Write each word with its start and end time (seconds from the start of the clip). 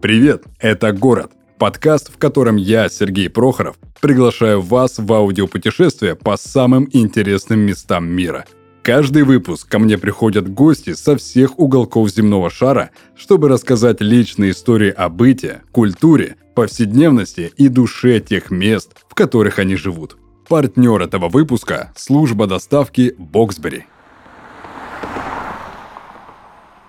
Привет, 0.00 0.44
это 0.60 0.92
«Город»– 0.92 1.32
подкаст, 1.58 2.14
в 2.14 2.18
котором 2.18 2.54
я, 2.54 2.88
Сергей 2.88 3.28
Прохоров, 3.28 3.76
приглашаю 4.00 4.60
вас 4.60 4.98
в 4.98 5.12
аудиопутешествие 5.12 6.14
по 6.14 6.36
самым 6.36 6.88
интересным 6.92 7.58
местам 7.58 8.06
мира. 8.06 8.44
Каждый 8.82 9.24
выпуск 9.24 9.68
ко 9.68 9.80
мне 9.80 9.98
приходят 9.98 10.48
гости 10.48 10.92
со 10.92 11.16
всех 11.16 11.58
уголков 11.58 12.10
земного 12.10 12.48
шара, 12.48 12.90
чтобы 13.16 13.48
рассказать 13.48 14.00
личные 14.00 14.52
истории 14.52 14.90
о 14.90 15.08
быте, 15.08 15.62
культуре, 15.72 16.36
повседневности 16.54 17.52
и 17.56 17.66
душе 17.66 18.20
тех 18.20 18.52
мест, 18.52 18.92
в 19.08 19.16
которых 19.16 19.58
они 19.58 19.74
живут. 19.74 20.16
Партнер 20.48 21.02
этого 21.02 21.28
выпуска– 21.28 21.92
служба 21.96 22.46
доставки 22.46 23.16
Боксбери– 23.18 23.86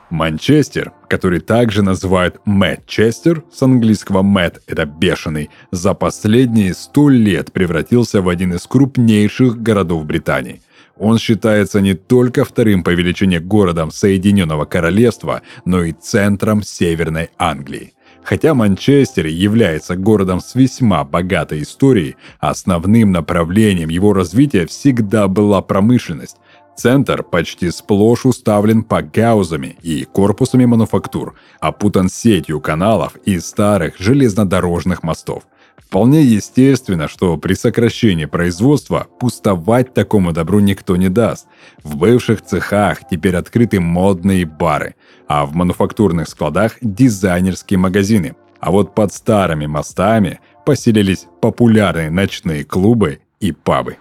Манчестер, 0.09 0.91
который 1.07 1.39
также 1.39 1.83
называют 1.83 2.39
Мэтчестер, 2.45 3.43
с 3.53 3.61
английского 3.61 4.23
Мэтт– 4.23 4.61
это 4.67 4.85
бешеный, 4.85 5.49
за 5.71 5.93
последние 5.93 6.73
сто 6.73 7.09
лет 7.09 7.53
превратился 7.53 8.21
в 8.21 8.29
один 8.29 8.53
из 8.53 8.65
крупнейших 8.65 9.61
городов 9.61 10.05
Британии. 10.05 10.61
Он 10.97 11.17
считается 11.19 11.79
не 11.79 11.93
только 11.93 12.43
вторым 12.43 12.83
по 12.83 12.89
величине 12.89 13.39
городом 13.39 13.91
Соединенного 13.91 14.65
Королевства, 14.65 15.43
но 15.63 15.83
и 15.83 15.93
центром 15.93 16.63
Северной 16.63 17.29
Англии. 17.37 17.93
Хотя 18.23 18.53
Манчестер 18.53 19.27
является 19.27 19.95
городом 19.95 20.41
с 20.41 20.55
весьма 20.55 21.03
богатой 21.03 21.61
историей, 21.61 22.15
основным 22.39 23.11
направлением 23.11 23.89
его 23.89 24.13
развития 24.13 24.65
всегда 24.65 25.27
была 25.27 25.61
промышленность, 25.61 26.37
Центр 26.79 27.23
почти 27.23 27.71
сплошь 27.71 28.25
уставлен 28.25 28.83
погаузами 28.83 29.75
и 29.81 30.05
корпусами 30.05 30.63
мануфактур, 30.63 31.35
опутан 31.59 32.07
сетью 32.07 32.61
каналов 32.61 33.17
и 33.25 33.37
старых 33.41 33.97
железнодорожных 33.99 35.03
мостов. 35.03 35.43
Вполне 35.75 36.21
естественно, 36.21 37.09
что 37.09 37.35
при 37.35 37.55
сокращении 37.55 38.23
производства 38.23 39.07
пустовать 39.19 39.93
такому 39.93 40.31
добру 40.31 40.61
никто 40.61 40.95
не 40.95 41.09
даст. 41.09 41.47
В 41.83 41.97
бывших 41.97 42.43
цехах 42.43 42.99
теперь 43.11 43.35
открыты 43.35 43.81
модные 43.81 44.45
бары, 44.45 44.95
а 45.27 45.45
в 45.45 45.53
мануфактурных 45.55 46.29
складах 46.29 46.77
дизайнерские 46.79 47.77
магазины. 47.77 48.37
А 48.61 48.71
вот 48.71 48.95
под 48.95 49.11
старыми 49.11 49.65
мостами 49.65 50.39
поселились 50.65 51.27
популярные 51.41 52.09
ночные 52.09 52.63
клубы 52.63 53.19
и 53.41 53.51
пабы. 53.51 53.97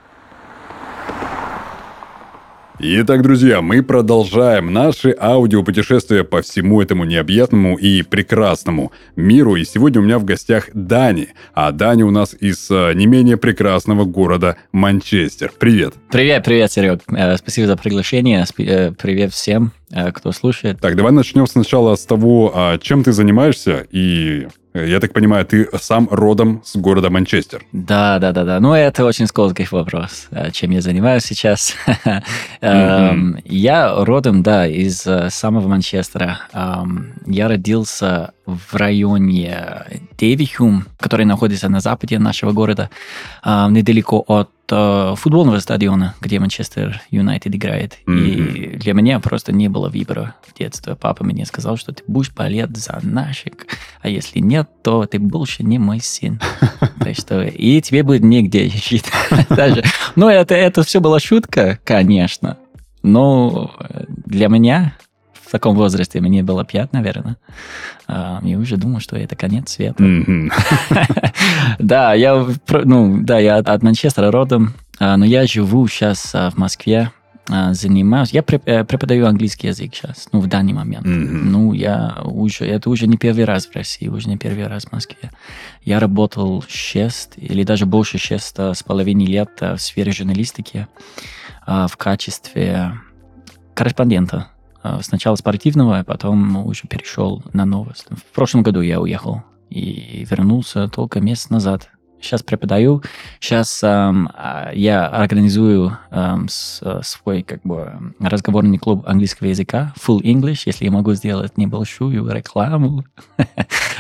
Итак, 2.81 3.23
друзья, 3.23 3.61
мы 3.61 3.83
продолжаем 3.83 4.73
наши 4.73 5.13
аудиопутешествия 5.19 6.23
по 6.23 6.43
всему 6.43 6.81
этому 6.81 7.03
необъятному 7.03 7.77
и 7.77 8.03
прекрасному 8.03 8.93
миру. 9.17 9.57
И 9.57 9.65
сегодня 9.65 10.01
у 10.01 10.05
меня 10.05 10.21
в 10.21 10.25
гостях 10.25 10.69
Дани. 10.75 11.31
А 11.55 11.73
Дани 11.73 12.05
у 12.05 12.13
нас 12.13 12.37
из 12.39 12.71
э, 12.71 12.93
не 12.95 13.07
менее 13.07 13.37
прекрасного 13.37 14.05
города 14.05 14.59
Манчестер. 14.71 15.51
Привет. 15.59 15.95
Привет, 16.13 16.45
привет, 16.45 16.71
Серег. 16.71 17.01
Э, 17.09 17.37
спасибо 17.37 17.67
за 17.67 17.77
приглашение. 17.77 18.45
Э, 18.59 18.93
привет 18.93 19.33
всем, 19.33 19.73
кто 20.15 20.31
слушает. 20.31 20.79
Так, 20.81 20.95
давай 20.95 21.11
начнем 21.11 21.49
сначала 21.49 21.97
с 21.97 22.07
того, 22.07 22.53
а, 22.55 22.79
чем 22.79 23.03
ты 23.03 23.11
занимаешься 23.11 23.89
и 23.91 24.47
я 24.87 25.01
так 25.01 25.13
понимаю, 25.13 25.45
ты 25.45 25.69
сам 25.81 26.09
родом 26.11 26.63
с 26.65 26.77
города 26.77 27.11
Манчестер. 27.11 27.65
Да, 27.73 28.19
да, 28.19 28.33
да, 28.33 28.45
да. 28.45 28.61
Ну, 28.61 28.75
это 28.75 29.05
очень 29.05 29.27
скользкий 29.27 29.67
вопрос. 29.71 30.29
А 30.31 30.51
чем 30.51 30.71
я 30.71 30.81
занимаюсь 30.81 31.25
сейчас? 31.25 31.75
Эм, 32.61 33.39
я 33.45 34.05
родом, 34.05 34.43
да, 34.43 34.67
из 34.67 35.07
э, 35.07 35.31
самого 35.31 35.69
Манчестера. 35.69 36.41
Я 37.27 37.49
родился 37.49 38.33
в 38.47 38.75
районе 38.75 39.85
Девихюм, 40.17 40.87
который 40.99 41.27
находится 41.27 41.69
на 41.69 41.81
западе 41.81 42.19
нашего 42.19 42.53
города, 42.53 42.91
недалеко 43.45 44.25
от 44.27 44.51
э, 44.71 45.15
футбольного 45.17 45.59
стадиона, 45.59 46.15
где 46.21 46.39
Манчестер 46.39 47.01
Юнайтед 47.11 47.55
играет. 47.55 47.99
Mm-hmm. 48.07 48.27
И 48.27 48.77
для 48.77 48.95
меня 48.95 49.21
просто 49.21 49.53
не 49.53 49.69
было 49.69 49.89
выбора 49.89 50.35
в 50.47 50.57
детстве. 50.59 50.97
Папа 50.97 51.25
мне 51.25 51.45
сказал, 51.47 51.77
что 51.77 51.93
ты 51.93 52.03
будешь 52.07 52.33
болеть 52.33 52.77
за 52.77 52.99
наших, 53.03 53.53
а 54.01 54.09
если 54.09 54.41
нет, 54.41 54.69
то 54.83 55.07
ты 55.07 55.19
больше 55.19 55.63
не 55.63 55.79
мой 55.79 56.01
сын. 56.01 56.41
Так 56.99 57.17
что 57.17 57.43
и 57.43 57.81
тебе 57.81 58.03
будет 58.03 58.23
негде 58.23 58.69
жить 58.69 59.07
даже. 59.49 59.83
Но 60.15 60.31
это, 60.31 60.55
это 60.55 60.83
все 60.83 61.01
была 61.01 61.21
шутка, 61.21 61.79
конечно. 61.85 62.59
Но 63.03 63.71
для 64.27 64.49
меня 64.49 64.95
в 65.49 65.51
таком 65.51 65.75
возрасте 65.77 66.21
мне 66.21 66.43
было 66.43 66.63
пять, 66.63 66.93
наверное. 66.93 67.39
А, 68.07 68.41
я 68.43 68.59
уже 68.59 68.77
думал, 68.77 69.01
что 69.01 69.17
это 69.17 69.35
конец 69.35 69.71
света. 69.71 70.05
Да, 71.79 72.13
я, 72.13 72.47
ну, 72.85 73.21
да, 73.23 73.39
я 73.39 73.57
от 73.57 73.83
Манчестера 73.83 74.31
родом, 74.31 74.75
а, 74.99 75.17
но 75.17 75.25
я 75.25 75.47
живу 75.47 75.87
сейчас 75.89 76.35
а, 76.35 76.51
в 76.51 76.59
Москве, 76.59 77.11
занимаюсь. 77.71 78.33
Я 78.33 78.45
э, 78.47 78.85
преподаю 78.85 79.27
английский 79.27 79.69
язык 79.69 79.95
сейчас, 79.95 80.29
ну, 80.33 80.41
в 80.41 80.49
данный 80.49 80.75
момент. 80.75 81.07
Ну, 81.07 81.73
я 81.73 82.19
уже, 82.23 82.67
это 82.67 82.91
уже 82.91 83.07
не 83.07 83.17
первый 83.17 83.45
раз 83.45 83.67
в 83.67 83.75
России, 83.75 84.07
уже 84.09 84.29
не 84.29 84.37
первый 84.37 84.67
раз 84.67 84.85
в 84.85 84.93
Москве. 84.93 85.31
Я 85.83 85.99
работал 85.99 86.63
6 86.69 87.35
или 87.39 87.63
даже 87.63 87.87
больше 87.87 88.19
6 88.19 88.59
с 88.59 88.83
половиной 88.83 89.25
лет 89.25 89.49
в 89.61 89.79
сфере 89.79 90.13
журналистики 90.13 90.89
в 91.67 91.97
качестве 91.97 92.93
корреспондента 93.73 94.49
сначала 95.03 95.37
спортивного, 95.37 95.99
а 95.99 96.05
потом 96.05 96.67
уже 96.67 96.87
перешел 96.89 97.43
на 97.53 97.65
новость. 97.65 98.07
В 98.11 98.35
прошлом 98.35 98.63
году 98.63 98.81
я 98.81 99.01
уехал 99.01 99.43
и 99.71 100.27
вернулся 100.29 100.89
только 100.89 101.21
месяц 101.21 101.51
назад. 101.51 101.91
Сейчас 102.21 102.43
преподаю, 102.43 103.03
сейчас 103.39 103.81
эм, 103.85 104.29
а, 104.35 104.73
я 104.75 105.07
организую 105.07 105.97
эм, 106.11 106.49
с, 106.49 106.83
свой 107.03 107.45
как 107.45 107.63
бы 107.63 108.13
разговорный 108.19 108.79
клуб 108.79 109.05
английского 109.07 109.47
языка, 109.47 109.95
Full 110.05 110.23
English, 110.23 110.63
если 110.67 110.87
я 110.87 110.91
могу 110.91 111.15
сделать 111.15 111.57
небольшую 111.57 112.29
рекламу. 112.29 113.05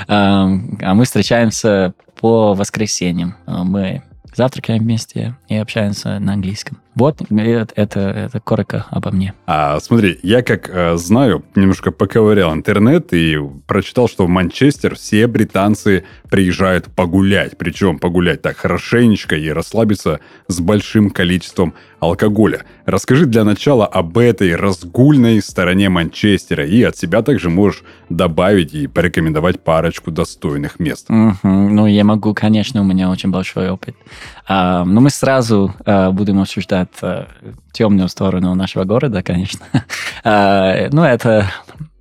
А 0.06 0.46
мы 0.46 1.04
встречаемся 1.04 1.92
по 2.20 2.54
воскресеньям. 2.54 3.34
Мы 3.46 4.02
завтракаем 4.38 4.82
вместе 4.82 5.36
и 5.48 5.56
общаемся 5.56 6.18
на 6.20 6.34
английском. 6.34 6.78
Вот 6.94 7.20
это, 7.30 7.72
это, 7.76 8.00
это 8.00 8.40
коротко 8.40 8.86
обо 8.90 9.10
мне. 9.10 9.34
А 9.46 9.78
смотри, 9.80 10.18
я 10.22 10.42
как 10.42 10.68
э, 10.68 10.96
знаю, 10.96 11.44
немножко 11.54 11.92
поковырял 11.92 12.52
интернет 12.54 13.12
и 13.12 13.36
прочитал, 13.66 14.08
что 14.08 14.26
в 14.26 14.28
Манчестер 14.28 14.96
все 14.96 15.26
британцы 15.26 16.04
приезжают 16.30 16.86
погулять. 16.86 17.58
Причем 17.58 17.98
погулять 17.98 18.42
так 18.42 18.56
хорошенечко 18.56 19.36
и 19.36 19.48
расслабиться 19.48 20.20
с 20.48 20.60
большим 20.60 21.10
количеством 21.10 21.74
алкоголя. 22.00 22.64
Расскажи 22.86 23.26
для 23.26 23.44
начала 23.44 23.86
об 23.86 24.18
этой 24.18 24.54
разгульной 24.54 25.42
стороне 25.42 25.88
Манчестера 25.88 26.64
и 26.66 26.82
от 26.82 26.96
себя 26.96 27.22
также 27.22 27.50
можешь 27.50 27.82
добавить 28.08 28.74
и 28.74 28.86
порекомендовать 28.86 29.60
парочку 29.60 30.10
достойных 30.10 30.78
мест. 30.78 31.10
Угу. 31.10 31.38
Ну, 31.42 31.86
я 31.86 32.04
могу, 32.04 32.34
конечно, 32.34 32.80
у 32.80 32.84
меня 32.84 33.10
очень 33.10 33.30
большой 33.30 33.70
опыт. 33.70 33.96
А, 34.46 34.84
но 34.84 35.00
мы 35.00 35.10
сразу 35.10 35.74
а, 35.84 36.10
будем 36.10 36.40
обсуждать 36.40 36.88
это 36.96 37.28
темную 37.72 38.08
сторону 38.08 38.54
нашего 38.54 38.84
города, 38.84 39.22
конечно. 39.22 39.66
А, 40.24 40.88
ну, 40.90 41.04
это 41.04 41.50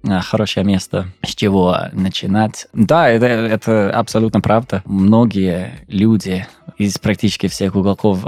а, 0.04 0.22
хорошее 0.22 0.66
место, 0.66 1.08
с 1.24 1.36
чего 1.36 1.78
начинать. 1.94 2.68
Да, 2.74 3.10
это, 3.10 3.26
это 3.26 3.92
абсолютно 3.92 4.42
правда. 4.42 4.82
Многие 4.86 5.86
люди 5.88 6.48
из 6.78 6.98
практически 6.98 7.48
всех 7.48 7.76
уголков 7.76 8.26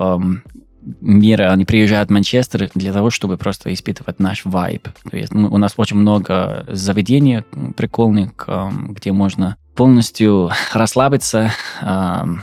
мира, 1.02 1.52
они 1.52 1.66
приезжают 1.66 2.10
в 2.10 2.14
Манчестер 2.14 2.70
для 2.76 2.94
того, 2.94 3.10
чтобы 3.10 3.38
просто 3.38 3.74
испытывать 3.74 4.20
наш 4.20 4.46
вайб. 4.46 4.88
То 5.10 5.18
есть 5.18 5.34
ну, 5.34 5.52
у 5.52 5.58
нас 5.58 5.74
очень 5.78 5.98
много 5.98 6.66
заведений 6.68 7.44
прикольных, 7.76 8.48
где 8.90 9.12
можно 9.12 9.58
полностью 9.76 10.52
расслабиться, 10.74 11.52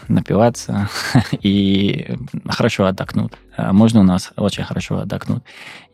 напиваться 0.09 0.89
и 1.43 2.17
хорошо 2.49 2.87
отдохнуть. 2.87 3.33
А, 3.57 3.73
можно 3.73 4.01
у 4.01 4.05
нас 4.05 4.33
очень 4.37 4.65
хорошо 4.65 4.99
отдохнуть. 4.99 5.43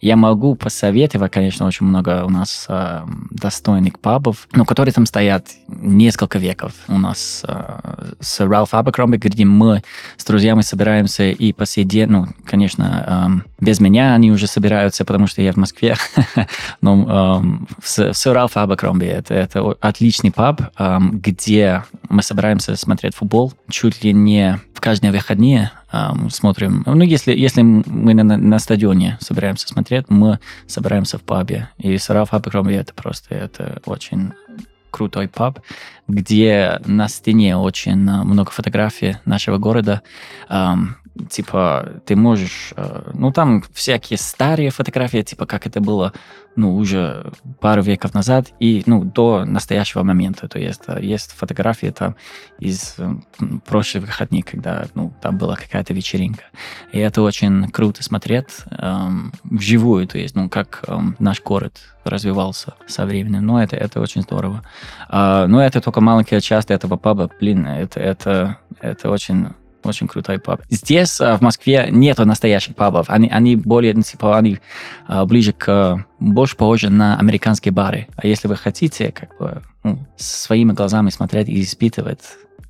Я 0.00 0.16
могу 0.16 0.56
посоветовать, 0.56 1.30
конечно, 1.30 1.64
очень 1.64 1.86
много 1.86 2.24
у 2.24 2.28
нас 2.28 2.66
э, 2.68 3.02
достойных 3.30 4.00
пабов, 4.00 4.48
но 4.52 4.64
которые 4.64 4.92
там 4.92 5.06
стоят 5.06 5.46
несколько 5.68 6.40
веков. 6.40 6.72
У 6.88 6.98
нас 6.98 7.44
э, 7.46 8.14
с 8.18 8.40
Ралф 8.40 8.74
Абакромби, 8.74 9.16
где 9.16 9.44
мы 9.44 9.82
с 10.16 10.24
друзьями 10.24 10.62
собираемся 10.62 11.24
и 11.24 11.52
по 11.52 11.66
сей 11.66 11.84
день, 11.84 12.08
ну, 12.08 12.26
конечно, 12.44 13.40
э, 13.40 13.64
без 13.64 13.78
меня 13.78 14.14
они 14.14 14.32
уже 14.32 14.48
собираются, 14.48 15.04
потому 15.04 15.28
что 15.28 15.40
я 15.40 15.52
в 15.52 15.56
Москве, 15.56 15.94
но 16.80 17.44
с, 17.82 18.12
с 18.12 18.26
Ралф 18.26 18.56
это, 18.56 19.76
отличный 19.80 20.32
паб, 20.32 20.62
где 21.12 21.84
мы 22.08 22.22
собираемся 22.22 22.74
смотреть 22.76 23.14
футбол 23.14 23.52
чуть 23.70 24.02
ли 24.02 24.12
не 24.12 24.60
в 24.74 24.80
каждые 24.80 25.12
выходные, 25.12 25.70
смотрим. 26.30 26.82
Ну, 26.86 27.00
если, 27.02 27.34
если 27.34 27.62
мы 27.62 28.14
на, 28.14 28.36
на 28.36 28.58
стадионе 28.58 29.18
собираемся 29.20 29.68
смотреть, 29.68 30.08
мы 30.08 30.38
собираемся 30.66 31.18
в 31.18 31.22
пабе. 31.22 31.68
И 31.78 31.98
Сараф 31.98 32.32
Абакроми 32.32 32.74
это 32.74 32.94
просто 32.94 33.34
это 33.34 33.80
очень 33.84 34.32
крутой 34.90 35.28
паб, 35.28 35.60
где 36.06 36.80
на 36.84 37.08
стене 37.08 37.56
очень 37.56 37.96
много 37.96 38.50
фотографий 38.50 39.16
нашего 39.24 39.58
города. 39.58 40.02
Типа, 41.30 42.02
ты 42.06 42.16
можешь... 42.16 42.72
Э, 42.76 43.10
ну, 43.14 43.32
там 43.32 43.62
всякие 43.72 44.18
старые 44.18 44.70
фотографии, 44.70 45.22
типа, 45.22 45.46
как 45.46 45.66
это 45.66 45.80
было, 45.80 46.12
ну, 46.56 46.76
уже 46.76 47.32
пару 47.60 47.82
веков 47.82 48.14
назад 48.14 48.52
и, 48.60 48.82
ну, 48.86 49.04
до 49.04 49.44
настоящего 49.44 50.02
момента. 50.02 50.48
То 50.48 50.58
есть 50.58 50.82
э, 50.86 50.98
есть 51.02 51.32
фотографии 51.32 51.90
там 51.90 52.16
из 52.58 52.94
э, 52.98 53.10
прошлых 53.66 54.04
выходных, 54.04 54.46
когда, 54.46 54.86
ну, 54.94 55.12
там 55.20 55.38
была 55.38 55.56
какая-то 55.56 55.94
вечеринка. 55.94 56.44
И 56.92 56.98
это 56.98 57.22
очень 57.22 57.70
круто 57.70 58.02
смотреть 58.02 58.48
эм, 58.70 59.32
вживую, 59.44 60.06
то 60.06 60.18
есть, 60.18 60.34
ну, 60.34 60.48
как 60.48 60.84
эм, 60.86 61.16
наш 61.18 61.42
город 61.42 61.80
развивался 62.04 62.74
со 62.86 63.06
временем. 63.06 63.46
Ну, 63.46 63.58
это, 63.58 63.76
это 63.76 64.00
очень 64.00 64.22
здорово. 64.22 64.62
А, 65.08 65.46
но 65.46 65.62
это 65.62 65.80
только 65.80 66.00
маленькая 66.00 66.40
часть 66.40 66.70
этого 66.70 66.96
паба. 66.96 67.30
Блин, 67.40 67.66
это, 67.66 68.00
это, 68.00 68.58
это 68.80 69.10
очень 69.10 69.48
очень 69.88 70.08
крутой 70.08 70.38
паб. 70.38 70.62
Здесь, 70.70 71.18
в 71.18 71.38
Москве, 71.40 71.88
нету 71.90 72.24
настоящих 72.24 72.74
пабов. 72.74 73.06
Они, 73.08 73.28
они 73.28 73.56
более, 73.56 73.94
типа, 73.94 74.38
они 74.38 74.58
ближе 75.26 75.52
к... 75.52 76.04
больше 76.18 76.56
похожи 76.56 76.90
на 76.90 77.18
американские 77.18 77.72
бары. 77.72 78.08
А 78.16 78.26
если 78.26 78.48
вы 78.48 78.56
хотите, 78.56 79.12
как 79.12 79.36
бы, 79.38 79.62
ну, 79.84 79.98
своими 80.16 80.72
глазами 80.72 81.10
смотреть 81.10 81.48
и 81.48 81.62
испытывать 81.62 82.20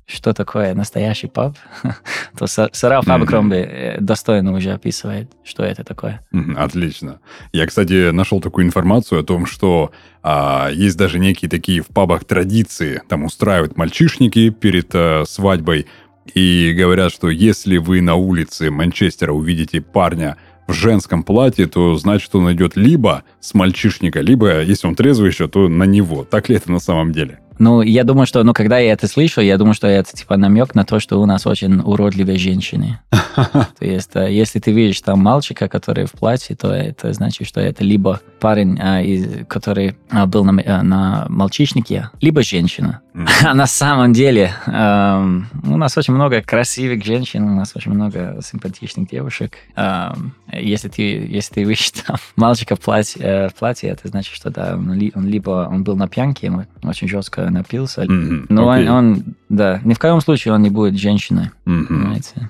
что 0.05 0.33
такое 0.33 0.73
настоящий 0.75 1.27
паб, 1.27 1.55
то 2.37 2.45
Сара 2.47 3.01
Фабкромби 3.01 3.55
mm-hmm. 3.55 4.01
достойно 4.01 4.53
уже 4.53 4.71
описывает, 4.71 5.31
что 5.43 5.63
это 5.63 5.83
такое. 5.83 6.21
Mm-hmm, 6.33 6.55
отлично. 6.55 7.19
Я, 7.51 7.65
кстати, 7.65 8.11
нашел 8.11 8.41
такую 8.41 8.65
информацию 8.65 9.21
о 9.21 9.23
том, 9.23 9.45
что 9.45 9.91
а, 10.21 10.69
есть 10.71 10.97
даже 10.97 11.19
некие 11.19 11.49
такие 11.49 11.81
в 11.81 11.87
пабах 11.87 12.25
традиции, 12.25 13.01
там 13.07 13.23
устраивают 13.23 13.77
мальчишники 13.77 14.49
перед 14.49 14.91
а, 14.93 15.23
свадьбой, 15.25 15.87
и 16.33 16.73
говорят, 16.77 17.11
что 17.11 17.29
если 17.29 17.77
вы 17.77 18.01
на 18.01 18.15
улице 18.15 18.71
Манчестера 18.71 19.31
увидите 19.33 19.81
парня 19.81 20.37
в 20.67 20.73
женском 20.73 21.23
платье, 21.23 21.67
то 21.67 21.95
значит 21.97 22.33
он 22.35 22.51
идет 22.53 22.75
либо 22.75 23.23
с 23.39 23.53
мальчишника, 23.53 24.21
либо, 24.21 24.61
если 24.61 24.87
он 24.87 24.95
трезвый 24.95 25.29
еще, 25.29 25.47
то 25.47 25.67
на 25.67 25.83
него. 25.83 26.23
Так 26.23 26.49
ли 26.49 26.55
это 26.55 26.71
на 26.71 26.79
самом 26.79 27.11
деле? 27.11 27.39
Ну, 27.63 27.81
я 27.81 28.03
думаю, 28.03 28.25
что, 28.25 28.43
ну, 28.43 28.51
когда 28.51 28.77
я 28.77 28.91
это 28.91 29.07
слышал, 29.07 29.41
я 29.41 29.57
думаю, 29.57 29.73
что 29.73 29.87
это, 29.87 30.11
типа, 30.11 30.35
намек 30.35 30.75
на 30.75 30.83
то, 30.83 30.99
что 30.99 31.21
у 31.21 31.25
нас 31.25 31.47
очень 31.47 31.79
уродливые 31.79 32.37
женщины. 32.37 32.99
То 33.35 33.65
есть, 33.79 34.11
э, 34.15 34.33
если 34.33 34.59
ты 34.59 34.73
видишь 34.73 34.99
там 34.99 35.19
мальчика, 35.19 35.69
который 35.69 36.05
в 36.05 36.11
платье, 36.11 36.57
то 36.57 36.73
это 36.73 37.13
значит, 37.13 37.47
что 37.47 37.61
это 37.61 37.85
либо 37.85 38.19
парень, 38.41 38.77
а, 38.81 39.01
который 39.45 39.95
а, 40.09 40.25
был 40.25 40.43
на, 40.43 40.59
э, 40.59 40.81
на 40.81 41.25
мальчишнике, 41.29 42.09
либо 42.19 42.43
женщина. 42.43 42.99
А 43.45 43.53
на 43.53 43.67
самом 43.67 44.13
деле 44.13 44.51
эм, 44.65 45.47
у 45.63 45.77
нас 45.77 45.97
очень 45.97 46.13
много 46.13 46.41
красивых 46.41 47.05
женщин, 47.05 47.43
у 47.43 47.55
нас 47.55 47.73
очень 47.75 47.91
много 47.91 48.39
симпатичных 48.43 49.07
девушек. 49.07 49.53
Эм, 49.75 50.33
если 50.51 50.89
ты, 50.89 51.01
если 51.01 51.53
ты 51.53 51.63
видишь 51.63 51.91
там 52.07 52.17
мальчика 52.35 52.75
в 52.75 52.79
платье, 52.79 53.21
э, 53.21 53.49
в 53.49 53.53
платье, 53.53 53.89
это 53.89 54.07
значит, 54.07 54.33
что 54.33 54.49
да, 54.49 54.75
он 54.75 55.27
либо 55.27 55.67
он 55.71 55.83
был 55.83 55.95
на 55.95 56.07
пьянке, 56.07 56.51
очень 56.81 57.07
жестко 57.07 57.49
напился, 57.53 58.03
mm-hmm. 58.03 58.47
но 58.49 58.73
okay. 58.73 58.87
он, 58.87 58.89
он, 58.89 59.23
да, 59.49 59.79
ни 59.83 59.93
в 59.93 59.99
коем 59.99 60.19
случае 60.21 60.53
он 60.53 60.61
не 60.61 60.69
будет 60.69 60.99
женщиной, 60.99 61.51
mm-hmm. 61.65 61.85
понимаете? 61.85 62.49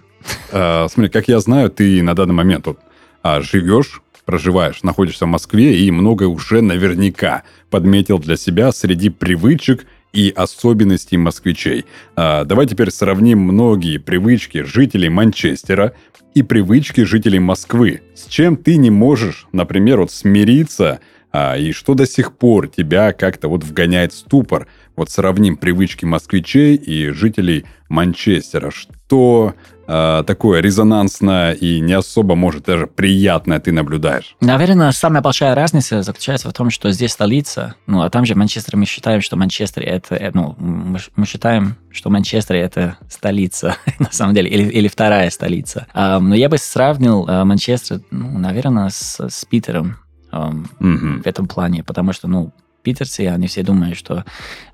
Uh, 0.51 0.87
смотри, 0.89 1.09
как 1.09 1.27
я 1.27 1.39
знаю, 1.39 1.69
ты 1.69 2.01
на 2.01 2.15
данный 2.15 2.33
момент 2.33 2.65
вот, 2.67 2.79
а, 3.21 3.41
живешь 3.41 4.01
проживаешь, 4.25 4.83
находишься 4.83 5.25
в 5.25 5.29
Москве 5.29 5.77
и 5.77 5.91
многое 5.91 6.27
уже 6.27 6.61
наверняка 6.61 7.43
подметил 7.69 8.19
для 8.19 8.37
себя 8.37 8.71
среди 8.71 9.09
привычек 9.09 9.85
и 10.13 10.31
особенностей 10.35 11.17
москвичей. 11.17 11.85
А, 12.15 12.45
давай 12.45 12.67
теперь 12.67 12.91
сравним 12.91 13.39
многие 13.39 13.97
привычки 13.97 14.63
жителей 14.63 15.09
Манчестера 15.09 15.93
и 16.35 16.43
привычки 16.43 17.01
жителей 17.01 17.39
Москвы. 17.39 18.01
С 18.15 18.25
чем 18.27 18.55
ты 18.55 18.77
не 18.77 18.91
можешь, 18.91 19.47
например, 19.51 19.99
вот 20.01 20.11
смириться, 20.11 20.99
а, 21.33 21.57
и 21.57 21.71
что 21.71 21.95
до 21.95 22.05
сих 22.05 22.37
пор 22.37 22.67
тебя 22.67 23.11
как-то 23.11 23.47
вот 23.47 23.63
вгоняет 23.63 24.13
в 24.13 24.17
ступор. 24.17 24.67
Вот 24.95 25.09
сравним 25.09 25.57
привычки 25.57 26.05
москвичей 26.05 26.75
и 26.75 27.09
жителей 27.09 27.65
Манчестера. 27.89 28.69
Что 28.69 29.55
э, 29.87 30.23
такое 30.27 30.61
резонансное 30.61 31.53
и 31.53 31.79
не 31.79 31.93
особо, 31.93 32.35
может, 32.35 32.65
даже 32.65 32.85
приятное 32.85 33.59
ты 33.59 33.71
наблюдаешь? 33.71 34.35
Наверное, 34.41 34.91
самая 34.91 35.23
большая 35.23 35.55
разница 35.55 36.03
заключается 36.03 36.49
в 36.49 36.53
том, 36.53 36.69
что 36.69 36.91
здесь 36.91 37.13
столица, 37.13 37.73
ну, 37.87 38.03
а 38.03 38.11
там 38.11 38.25
же 38.27 38.35
Манчестер, 38.35 38.77
мы 38.77 38.85
считаем, 38.85 39.21
что 39.21 39.35
Манчестер 39.35 39.81
это, 39.81 40.13
э, 40.13 40.29
ну, 40.35 40.55
мы 40.59 41.25
считаем, 41.25 41.77
что 41.89 42.11
Манчестер 42.11 42.57
это 42.57 42.97
столица, 43.09 43.77
на 43.97 44.11
самом 44.11 44.35
деле, 44.35 44.51
или, 44.51 44.69
или 44.69 44.87
вторая 44.87 45.31
столица. 45.31 45.87
А, 45.95 46.19
но 46.19 46.35
я 46.35 46.47
бы 46.47 46.59
сравнил 46.59 47.25
а, 47.27 47.43
Манчестер, 47.43 48.01
ну, 48.11 48.37
наверное, 48.37 48.89
с, 48.89 49.19
с 49.19 49.45
Питером. 49.45 49.97
Um, 50.33 50.67
mm-hmm. 50.79 51.23
в 51.23 51.27
этом 51.27 51.47
плане, 51.47 51.83
потому 51.83 52.11
что, 52.11 52.27
ну, 52.27 52.51
питерцы, 52.83 53.21
они 53.27 53.47
все 53.47 53.63
думают, 53.63 53.97
что 53.97 54.25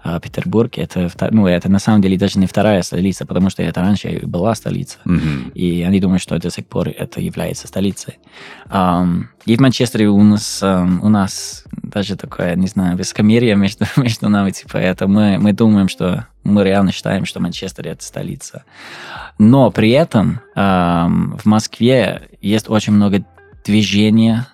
э, 0.03 0.19
Петербург 0.21 0.77
это, 0.77 1.09
ну, 1.31 1.47
это 1.47 1.69
на 1.69 1.79
самом 1.79 2.01
деле 2.01 2.17
даже 2.17 2.39
не 2.39 2.47
вторая 2.47 2.81
столица, 2.81 3.25
потому 3.25 3.49
что 3.49 3.63
это 3.63 3.81
раньше 3.81 4.21
была 4.23 4.55
столица. 4.55 4.97
Mm-hmm. 5.05 5.53
И 5.53 5.83
они 5.83 5.99
думают, 5.99 6.21
что 6.21 6.37
до 6.39 6.49
сих 6.49 6.65
пор 6.65 6.89
это 6.89 7.21
является 7.21 7.67
столицей. 7.67 8.19
Um, 8.69 9.25
и 9.45 9.55
в 9.55 9.61
Манчестере 9.61 10.09
у 10.09 10.23
нас, 10.23 10.61
um, 10.63 10.99
у 11.01 11.09
нас 11.09 11.65
даже 11.71 12.15
такое, 12.15 12.55
не 12.55 12.67
знаю, 12.67 12.97
высокомерие 12.97 13.55
между, 13.55 13.85
между 13.97 14.27
нами, 14.27 14.51
типа 14.51 14.77
это 14.77 15.07
мы, 15.07 15.37
мы 15.37 15.53
думаем, 15.53 15.87
что 15.87 16.27
мы 16.43 16.63
реально 16.63 16.91
считаем, 16.91 17.25
что 17.25 17.39
Манчестер 17.39 17.87
это 17.87 18.03
столица. 18.03 18.63
Но 19.37 19.71
при 19.71 19.91
этом 19.91 20.41
um, 20.55 21.37
в 21.37 21.45
Москве 21.45 22.29
есть 22.41 22.69
очень 22.69 22.93
много 22.93 23.23
движения 23.63 24.47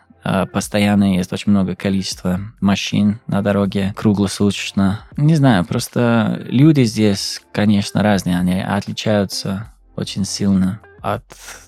постоянно 0.51 1.15
есть 1.15 1.31
очень 1.31 1.51
много 1.51 1.75
количества 1.75 2.39
машин 2.59 3.19
на 3.27 3.41
дороге, 3.41 3.93
круглосуточно. 3.95 5.01
Не 5.17 5.35
знаю, 5.35 5.65
просто 5.65 6.41
люди 6.45 6.83
здесь, 6.83 7.41
конечно, 7.51 8.01
разные, 8.01 8.39
они 8.39 8.59
отличаются 8.59 9.71
очень 9.95 10.25
сильно 10.25 10.79
от 11.13 11.23